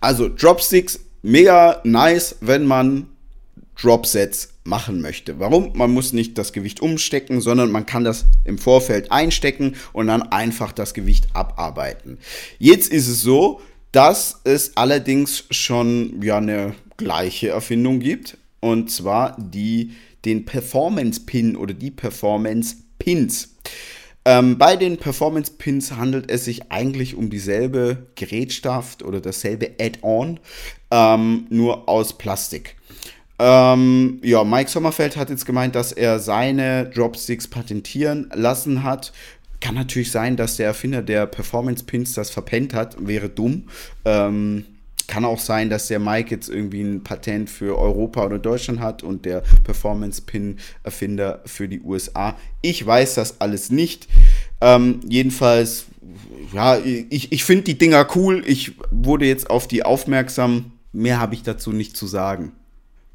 Also 0.02 0.28
Dropsticks, 0.28 1.00
mega 1.22 1.80
nice, 1.82 2.36
wenn 2.42 2.66
man 2.66 3.06
Dropsets 3.80 4.50
machen 4.64 5.00
möchte. 5.00 5.38
Warum? 5.38 5.72
Man 5.74 5.90
muss 5.90 6.12
nicht 6.12 6.38
das 6.38 6.52
Gewicht 6.52 6.80
umstecken, 6.80 7.40
sondern 7.40 7.70
man 7.70 7.86
kann 7.86 8.04
das 8.04 8.24
im 8.44 8.58
Vorfeld 8.58 9.12
einstecken 9.12 9.76
und 9.92 10.06
dann 10.06 10.22
einfach 10.22 10.72
das 10.72 10.94
Gewicht 10.94 11.28
abarbeiten. 11.34 12.18
Jetzt 12.58 12.90
ist 12.90 13.08
es 13.08 13.20
so, 13.20 13.60
dass 13.92 14.40
es 14.44 14.76
allerdings 14.76 15.44
schon 15.50 16.22
ja 16.22 16.38
eine 16.38 16.74
gleiche 16.96 17.48
Erfindung 17.48 18.00
gibt 18.00 18.38
und 18.60 18.90
zwar 18.90 19.36
die 19.38 19.92
den 20.24 20.44
Performance 20.46 21.20
Pin 21.20 21.54
oder 21.54 21.74
die 21.74 21.90
Performance 21.90 22.76
Pins. 22.98 23.56
Ähm, 24.24 24.56
bei 24.56 24.76
den 24.76 24.96
Performance 24.96 25.52
Pins 25.58 25.92
handelt 25.92 26.30
es 26.30 26.46
sich 26.46 26.72
eigentlich 26.72 27.14
um 27.14 27.28
dieselbe 27.28 28.06
Gerätschaft 28.14 29.02
oder 29.02 29.20
dasselbe 29.20 29.72
Add-on, 29.78 30.40
ähm, 30.90 31.46
nur 31.50 31.88
aus 31.88 32.16
Plastik. 32.16 32.76
Ähm, 33.38 34.20
ja, 34.22 34.44
Mike 34.44 34.70
Sommerfeld 34.70 35.16
hat 35.16 35.30
jetzt 35.30 35.46
gemeint, 35.46 35.74
dass 35.74 35.92
er 35.92 36.20
seine 36.20 36.86
Dropsticks 36.86 37.48
patentieren 37.48 38.30
lassen 38.32 38.84
hat. 38.84 39.12
Kann 39.60 39.74
natürlich 39.74 40.10
sein, 40.10 40.36
dass 40.36 40.56
der 40.56 40.66
Erfinder 40.66 41.02
der 41.02 41.26
Performance 41.26 41.84
Pins 41.84 42.12
das 42.12 42.30
verpennt 42.30 42.74
hat, 42.74 42.96
wäre 43.06 43.28
dumm. 43.28 43.64
Ähm, 44.04 44.66
kann 45.06 45.24
auch 45.24 45.38
sein, 45.38 45.68
dass 45.68 45.88
der 45.88 45.98
Mike 45.98 46.30
jetzt 46.30 46.48
irgendwie 46.48 46.82
ein 46.82 47.02
Patent 47.02 47.50
für 47.50 47.78
Europa 47.78 48.24
oder 48.24 48.38
Deutschland 48.38 48.80
hat 48.80 49.02
und 49.02 49.24
der 49.24 49.42
Performance 49.64 50.22
Pin 50.22 50.58
Erfinder 50.82 51.42
für 51.44 51.68
die 51.68 51.80
USA. 51.80 52.36
Ich 52.62 52.84
weiß 52.84 53.14
das 53.14 53.40
alles 53.40 53.70
nicht. 53.70 54.08
Ähm, 54.60 55.00
jedenfalls, 55.08 55.86
ja, 56.52 56.78
ich, 56.78 57.32
ich 57.32 57.44
finde 57.44 57.64
die 57.64 57.78
Dinger 57.78 58.06
cool. 58.14 58.42
Ich 58.46 58.72
wurde 58.90 59.26
jetzt 59.26 59.50
auf 59.50 59.68
die 59.68 59.84
aufmerksam. 59.84 60.72
Mehr 60.92 61.20
habe 61.20 61.34
ich 61.34 61.42
dazu 61.42 61.72
nicht 61.72 61.96
zu 61.96 62.06
sagen. 62.06 62.52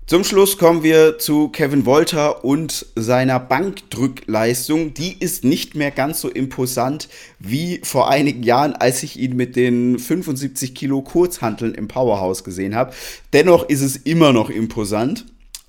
Zum 0.09 0.23
Schluss 0.23 0.57
kommen 0.57 0.81
wir 0.81 1.19
zu 1.19 1.49
Kevin 1.49 1.85
Wolter 1.85 2.43
und 2.43 2.87
seiner 2.95 3.39
Bankdrückleistung. 3.39 4.95
Die 4.95 5.15
ist 5.19 5.43
nicht 5.43 5.75
mehr 5.75 5.91
ganz 5.91 6.19
so 6.19 6.29
imposant 6.29 7.09
wie 7.37 7.79
vor 7.83 8.09
einigen 8.09 8.41
Jahren, 8.41 8.73
als 8.73 9.03
ich 9.03 9.19
ihn 9.19 9.35
mit 9.35 9.55
den 9.55 9.99
75 9.99 10.73
Kilo 10.73 11.03
Kurzhanteln 11.03 11.75
im 11.75 11.87
Powerhouse 11.87 12.43
gesehen 12.43 12.73
habe. 12.73 12.91
Dennoch 13.33 13.69
ist 13.69 13.81
es 13.81 13.97
immer 13.97 14.33
noch 14.33 14.49
imposant 14.49 15.25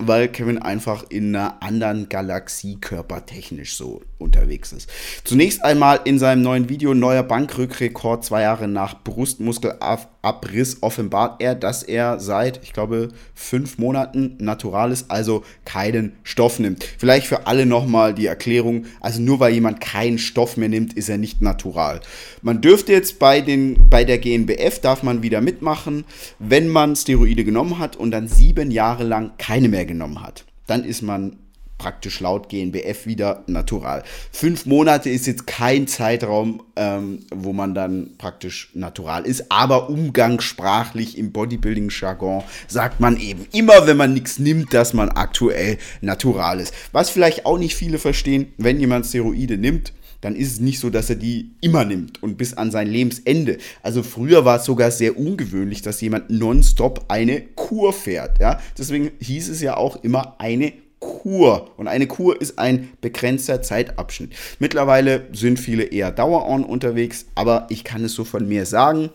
weil 0.07 0.27
Kevin 0.27 0.57
einfach 0.57 1.05
in 1.09 1.35
einer 1.35 1.61
anderen 1.61 2.09
Galaxie 2.09 2.77
körpertechnisch 2.79 3.75
so 3.75 4.01
unterwegs 4.21 4.71
ist. 4.71 4.89
Zunächst 5.23 5.63
einmal 5.63 5.99
in 6.05 6.19
seinem 6.19 6.43
neuen 6.43 6.69
Video 6.69 6.93
neuer 6.93 7.23
Bankrückrekord 7.23 8.23
zwei 8.23 8.43
Jahre 8.43 8.67
nach 8.67 9.03
Brustmuskelabriss 9.03 10.77
offenbart 10.81 11.41
er, 11.41 11.55
dass 11.55 11.83
er 11.83 12.19
seit, 12.19 12.61
ich 12.63 12.71
glaube, 12.71 13.09
fünf 13.33 13.77
Monaten 13.77 14.37
natural 14.39 14.91
ist, 14.91 15.09
also 15.11 15.43
keinen 15.65 16.13
Stoff 16.23 16.59
nimmt. 16.59 16.85
Vielleicht 16.97 17.27
für 17.27 17.47
alle 17.47 17.65
nochmal 17.65 18.13
die 18.13 18.27
Erklärung, 18.27 18.85
also 19.01 19.21
nur 19.21 19.39
weil 19.39 19.53
jemand 19.53 19.81
keinen 19.81 20.19
Stoff 20.19 20.55
mehr 20.57 20.69
nimmt, 20.69 20.93
ist 20.93 21.09
er 21.09 21.17
nicht 21.17 21.41
natural. 21.41 21.99
Man 22.41 22.61
dürfte 22.61 22.93
jetzt 22.93 23.19
bei, 23.19 23.41
den, 23.41 23.89
bei 23.89 24.03
der 24.03 24.19
GNBF, 24.19 24.79
darf 24.79 25.03
man 25.03 25.23
wieder 25.23 25.41
mitmachen, 25.41 26.05
wenn 26.39 26.69
man 26.69 26.95
Steroide 26.95 27.43
genommen 27.43 27.79
hat 27.79 27.95
und 27.95 28.11
dann 28.11 28.27
sieben 28.27 28.71
Jahre 28.71 29.03
lang 29.03 29.31
keine 29.37 29.69
mehr 29.69 29.85
genommen 29.91 30.21
hat. 30.21 30.45
Dann 30.67 30.83
ist 30.83 31.01
man 31.01 31.37
praktisch 31.81 32.19
laut 32.19 32.47
GNBF 32.47 33.07
wieder 33.07 33.43
natural. 33.47 34.03
Fünf 34.31 34.67
Monate 34.67 35.09
ist 35.09 35.25
jetzt 35.25 35.47
kein 35.47 35.87
Zeitraum, 35.87 36.61
ähm, 36.75 37.25
wo 37.33 37.53
man 37.53 37.73
dann 37.73 38.11
praktisch 38.19 38.69
natural 38.75 39.25
ist, 39.25 39.51
aber 39.51 39.89
umgangssprachlich 39.89 41.17
im 41.17 41.31
Bodybuilding-Jargon 41.31 42.43
sagt 42.67 42.99
man 42.99 43.19
eben 43.19 43.47
immer, 43.51 43.87
wenn 43.87 43.97
man 43.97 44.13
nichts 44.13 44.37
nimmt, 44.37 44.75
dass 44.75 44.93
man 44.93 45.09
aktuell 45.09 45.79
natural 46.01 46.59
ist. 46.59 46.71
Was 46.91 47.09
vielleicht 47.09 47.47
auch 47.47 47.57
nicht 47.57 47.75
viele 47.75 47.97
verstehen, 47.97 48.53
wenn 48.57 48.79
jemand 48.79 49.07
Steroide 49.07 49.57
nimmt, 49.57 49.91
dann 50.21 50.35
ist 50.35 50.51
es 50.53 50.59
nicht 50.59 50.79
so, 50.79 50.89
dass 50.91 51.09
er 51.09 51.15
die 51.15 51.51
immer 51.61 51.83
nimmt 51.83 52.21
und 52.21 52.37
bis 52.37 52.53
an 52.53 52.71
sein 52.71 52.87
Lebensende. 52.87 53.57
Also 53.81 54.03
früher 54.03 54.45
war 54.45 54.57
es 54.57 54.65
sogar 54.65 54.91
sehr 54.91 55.17
ungewöhnlich, 55.17 55.81
dass 55.81 55.99
jemand 55.99 56.29
nonstop 56.29 57.05
eine 57.07 57.41
Kur 57.71 57.93
fährt. 57.93 58.41
Ja? 58.41 58.59
Deswegen 58.77 59.11
hieß 59.21 59.47
es 59.47 59.61
ja 59.61 59.77
auch 59.77 60.03
immer 60.03 60.35
eine 60.39 60.73
Kur. 60.99 61.71
Und 61.77 61.87
eine 61.87 62.05
Kur 62.05 62.39
ist 62.41 62.59
ein 62.59 62.89
begrenzter 62.99 63.61
Zeitabschnitt. 63.61 64.33
Mittlerweile 64.59 65.29
sind 65.31 65.57
viele 65.57 65.83
eher 65.85 66.11
Dauer-on 66.11 66.65
unterwegs, 66.65 67.27
aber 67.33 67.67
ich 67.69 67.85
kann 67.85 68.03
es 68.03 68.13
so 68.13 68.25
von 68.25 68.45
mir 68.45 68.65
sagen. 68.65 69.09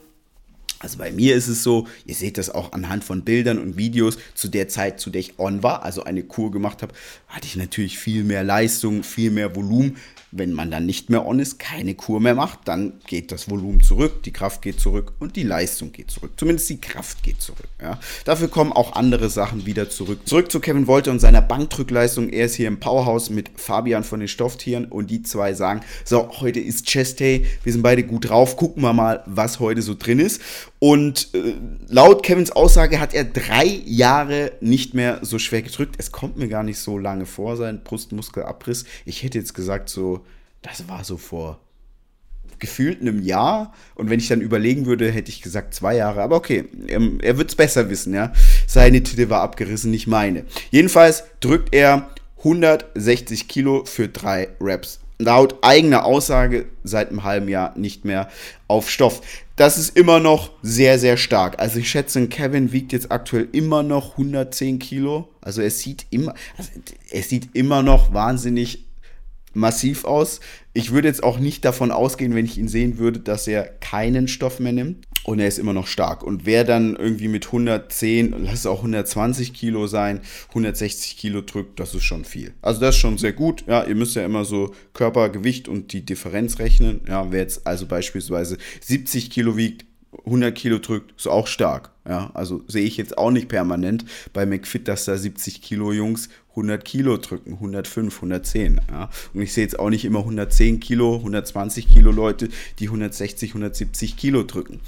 Also 0.79 0.97
bei 0.97 1.13
mir 1.13 1.37
ist 1.37 1.49
es 1.49 1.63
so, 1.63 1.87
ihr 2.07 2.15
seht 2.15 2.39
das 2.39 2.49
auch 2.49 2.73
anhand 2.73 3.05
von 3.05 3.25
Bildern 3.25 3.59
und 3.59 3.77
Videos, 3.77 4.17
zu 4.35 4.49
der 4.49 4.69
Zeit, 4.69 5.01
zu 5.01 5.11
der 5.11 5.21
ich 5.21 5.39
on 5.39 5.63
war, 5.63 5.83
also 5.83 6.05
eine 6.05 6.23
Kur 6.23 6.51
gemacht 6.51 6.81
habe, 6.81 6.95
hatte 7.29 7.47
ich 7.47 7.57
natürlich 7.57 7.99
viel 7.99 8.25
mehr 8.25 8.43
Leistung, 8.43 9.03
viel 9.03 9.31
mehr 9.31 9.55
Volumen. 9.55 9.99
Wenn 10.39 10.53
man 10.53 10.71
dann 10.71 10.87
nicht 10.87 11.11
mehr 11.11 11.27
on 11.27 11.39
ist, 11.39 11.59
keine 11.59 11.95
Kur 11.95 12.21
mehr 12.21 12.35
macht, 12.35 12.61
dann 12.67 12.95
geht 13.07 13.33
das 13.33 13.51
Volumen 13.51 13.83
zurück, 13.83 14.23
die 14.25 14.33
Kraft 14.33 14.63
geht 14.63 14.81
zurück 14.81 15.13
und 15.19 15.37
die 15.37 15.43
Leistung 15.43 15.93
geht 15.93 16.11
zurück. 16.11 16.33
Zumindest 16.37 16.69
die 16.69 16.81
Kraft 16.81 17.23
geht 17.23 17.41
zurück. 17.41 17.69
Ja. 17.81 17.99
Dafür 18.25 18.49
kommen 18.49 18.73
auch 18.73 18.95
andere 18.95 19.31
Sachen 19.31 19.67
wieder 19.67 19.89
zurück. 19.89 20.21
Zurück 20.27 20.51
zu 20.51 20.61
Kevin 20.61 20.87
Wolter 20.87 21.11
und 21.11 21.21
seiner 21.21 21.43
Bankdrückleistung. 21.43 22.29
Er 22.29 22.47
ist 22.47 22.55
hier 22.55 22.69
im 22.69 22.81
Powerhouse 22.81 23.31
mit 23.31 23.51
Fabian 23.57 24.05
von 24.05 24.21
den 24.21 24.29
Stofftieren 24.29 24.87
und 24.87 25.11
die 25.11 25.23
zwei 25.23 25.55
sagen, 25.55 25.81
so, 26.05 26.31
heute 26.41 26.61
ist 26.61 26.87
Chest 26.87 27.21
Day, 27.21 27.47
wir 27.65 27.73
sind 27.73 27.83
beide 27.83 28.03
gut 28.03 28.29
drauf, 28.29 28.57
gucken 28.57 28.83
wir 28.83 28.93
mal, 28.93 29.23
was 29.27 29.61
heute 29.61 29.83
so 29.83 29.95
drin 29.95 30.19
ist. 30.19 30.41
Und 30.79 31.31
äh, 31.35 31.55
laut 31.89 32.23
Kevins 32.23 32.51
Aussage 32.51 33.01
hat 33.01 33.15
er 33.15 33.25
drei 33.25 33.65
Jahre 33.87 34.53
nicht 34.61 34.95
mehr 34.95 35.21
so 35.23 35.39
schwer 35.39 35.63
gedrückt. 35.63 35.95
Es 35.99 36.13
kommt 36.13 36.37
mir 36.37 36.49
gar 36.49 36.63
nicht 36.63 36.79
so 36.79 36.99
lange 36.99 37.25
vor, 37.25 37.57
sein 37.57 37.83
Brustmuskelabriss. 37.83 38.85
Ich 39.05 39.23
hätte 39.23 39.39
jetzt 39.39 39.55
gesagt, 39.55 39.89
so, 39.89 40.26
das 40.67 40.89
war 40.89 41.05
so 41.05 41.17
vor 41.17 41.61
gefühlt 42.59 43.01
einem 43.01 43.23
Jahr. 43.23 43.73
Und 43.95 44.11
wenn 44.11 44.19
ich 44.19 44.29
dann 44.29 44.41
überlegen 44.41 44.87
würde, 44.87 45.11
hätte 45.11 45.31
ich 45.31 45.43
gesagt 45.43 45.75
zwei 45.75 45.97
Jahre. 45.97 46.23
Aber 46.23 46.37
okay, 46.37 46.65
ähm, 46.89 47.19
er, 47.23 47.39
wird 47.39 47.51
es 47.51 47.57
besser 47.57 47.91
wissen, 47.91 48.15
ja. 48.15 48.33
Seine 48.67 49.03
Titte 49.03 49.31
war 49.31 49.43
abgerissen, 49.43 49.91
nicht 49.91 50.07
meine. 50.07 50.45
Jedenfalls 50.71 51.25
drückt 51.41 51.75
er 51.75 52.11
160 52.39 53.49
Kilo 53.49 53.85
für 53.85 54.09
drei 54.09 54.49
Reps 54.61 55.01
laut 55.19 55.57
eigener 55.63 56.05
Aussage 56.05 56.67
seit 56.85 57.11
einem 57.11 57.25
halben 57.25 57.49
Jahr 57.49 57.77
nicht 57.77 58.05
mehr 58.05 58.29
auf 58.69 58.91
Stoff. 58.91 59.23
Das 59.57 59.79
ist 59.79 59.97
immer 59.97 60.21
noch 60.21 60.51
sehr, 60.63 60.99
sehr 60.99 61.17
stark. 61.17 61.59
Also 61.59 61.79
ich 61.79 61.89
schätze, 61.89 62.27
Kevin 62.29 62.73
wiegt 62.73 62.93
jetzt 62.93 63.11
aktuell 63.11 63.49
immer 63.53 63.83
noch 63.83 64.13
110 64.13 64.79
Kilo. 64.79 65.29
Also 65.41 65.63
er 65.63 65.71
sieht 65.71 66.07
immer, 66.11 66.35
also 66.59 66.71
er 67.11 67.23
sieht 67.23 67.55
immer 67.55 67.83
noch 67.83 68.13
wahnsinnig 68.13 68.86
massiv 69.57 70.05
aus. 70.05 70.41
Ich 70.73 70.93
würde 70.93 71.09
jetzt 71.09 71.25
auch 71.25 71.39
nicht 71.39 71.65
davon 71.65 71.91
ausgehen, 71.91 72.35
wenn 72.35 72.45
ich 72.45 72.59
ihn 72.59 72.69
sehen 72.69 72.99
würde, 72.99 73.19
dass 73.19 73.49
er 73.49 73.65
keinen 73.65 74.29
Stoff 74.29 74.61
mehr 74.61 74.73
nimmt. 74.73 75.05
Und 75.25 75.41
er 75.41 75.49
ist 75.49 75.59
immer 75.59 75.73
noch 75.73 75.89
stark. 75.89 76.23
Und 76.23 76.47
wer 76.47 76.63
dann 76.63 76.95
irgendwie 76.95 77.27
mit 77.27 77.47
110, 77.47 78.45
lass 78.45 78.61
es 78.61 78.67
auch 78.67 78.79
120 78.79 79.53
Kilo 79.55 79.89
sein, 79.89 80.21
160 80.51 81.17
Kilo 81.17 81.41
drückt, 81.41 81.81
das 81.81 81.97
ist 81.97 82.05
schon 82.05 82.25
viel. 82.25 82.55
Also 82.63 82.81
das 82.81 82.95
ist 82.95 83.01
schon 83.01 83.19
sehr 83.19 83.33
gut. 83.33 83.65
Ja, 83.67 83.83
ihr 83.83 83.97
müsst 83.97 84.15
ja 84.15 84.25
immer 84.25 84.45
so 84.45 84.73
Körpergewicht 84.93 85.67
und 85.67 85.93
die 85.93 86.05
Differenz 86.05 86.61
rechnen. 86.61 87.01
Ja, 87.09 87.33
wer 87.33 87.41
jetzt 87.41 87.67
also 87.67 87.87
beispielsweise 87.87 88.57
70 88.83 89.31
Kilo 89.31 89.57
wiegt, 89.57 89.85
100 90.25 90.55
Kilo 90.55 90.79
drückt, 90.79 91.13
ist 91.17 91.27
auch 91.27 91.47
stark. 91.47 91.91
Ja, 92.09 92.31
also 92.35 92.63
sehe 92.69 92.85
ich 92.85 92.97
jetzt 92.97 93.19
auch 93.19 93.31
nicht 93.31 93.49
permanent 93.49 94.05
bei 94.33 94.47
McFit, 94.47 94.87
dass 94.87 95.05
da 95.05 95.17
70 95.17 95.61
Kilo 95.61 95.93
Jungs 95.93 96.29
100 96.51 96.85
Kilo 96.85 97.17
drücken, 97.19 97.55
105, 97.55 98.15
110. 98.17 98.81
Ja. 98.91 99.11
Und 99.35 99.43
ich 99.43 99.53
sehe 99.53 99.65
jetzt 99.65 99.79
auch 99.79 99.91
nicht 99.91 100.05
immer 100.05 100.21
110 100.21 100.81
Kilo, 100.81 101.17
120 101.17 101.89
Kilo 101.89 102.11
Leute, 102.13 102.49
die 102.79 102.87
160, 102.87 103.51
170 103.51 104.17
Kilo 104.17 104.43
drücken. 104.43 104.81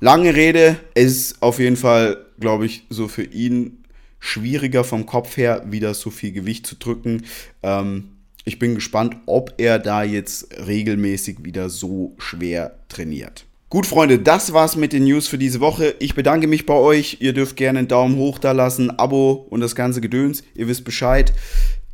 Lange 0.00 0.34
Rede, 0.34 0.76
es 0.94 1.12
ist 1.12 1.42
auf 1.42 1.58
jeden 1.58 1.76
Fall, 1.76 2.26
glaube 2.38 2.66
ich, 2.66 2.84
so 2.90 3.08
für 3.08 3.24
ihn 3.24 3.84
schwieriger 4.18 4.84
vom 4.84 5.06
Kopf 5.06 5.36
her, 5.36 5.64
wieder 5.68 5.94
so 5.94 6.10
viel 6.10 6.32
Gewicht 6.32 6.66
zu 6.66 6.76
drücken. 6.76 7.24
Ähm, 7.62 8.10
ich 8.44 8.58
bin 8.58 8.74
gespannt, 8.74 9.16
ob 9.26 9.54
er 9.56 9.78
da 9.78 10.02
jetzt 10.02 10.48
regelmäßig 10.66 11.44
wieder 11.44 11.70
so 11.70 12.14
schwer 12.18 12.78
trainiert. 12.88 13.46
Gut, 13.74 13.86
Freunde, 13.86 14.20
das 14.20 14.52
war's 14.52 14.76
mit 14.76 14.92
den 14.92 15.02
News 15.02 15.26
für 15.26 15.36
diese 15.36 15.58
Woche. 15.58 15.96
Ich 15.98 16.14
bedanke 16.14 16.46
mich 16.46 16.64
bei 16.64 16.74
euch. 16.74 17.16
Ihr 17.18 17.32
dürft 17.32 17.56
gerne 17.56 17.80
einen 17.80 17.88
Daumen 17.88 18.14
hoch 18.14 18.38
da 18.38 18.52
lassen, 18.52 19.00
Abo 19.00 19.48
und 19.50 19.60
das 19.62 19.74
ganze 19.74 20.00
Gedöns. 20.00 20.44
Ihr 20.54 20.68
wisst 20.68 20.84
Bescheid. 20.84 21.32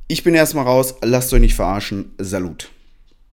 Ich 0.06 0.22
bin 0.22 0.34
erstmal 0.34 0.66
raus. 0.66 0.96
Lasst 1.00 1.32
euch 1.32 1.40
nicht 1.40 1.54
verarschen. 1.54 2.12
Salut. 2.18 2.70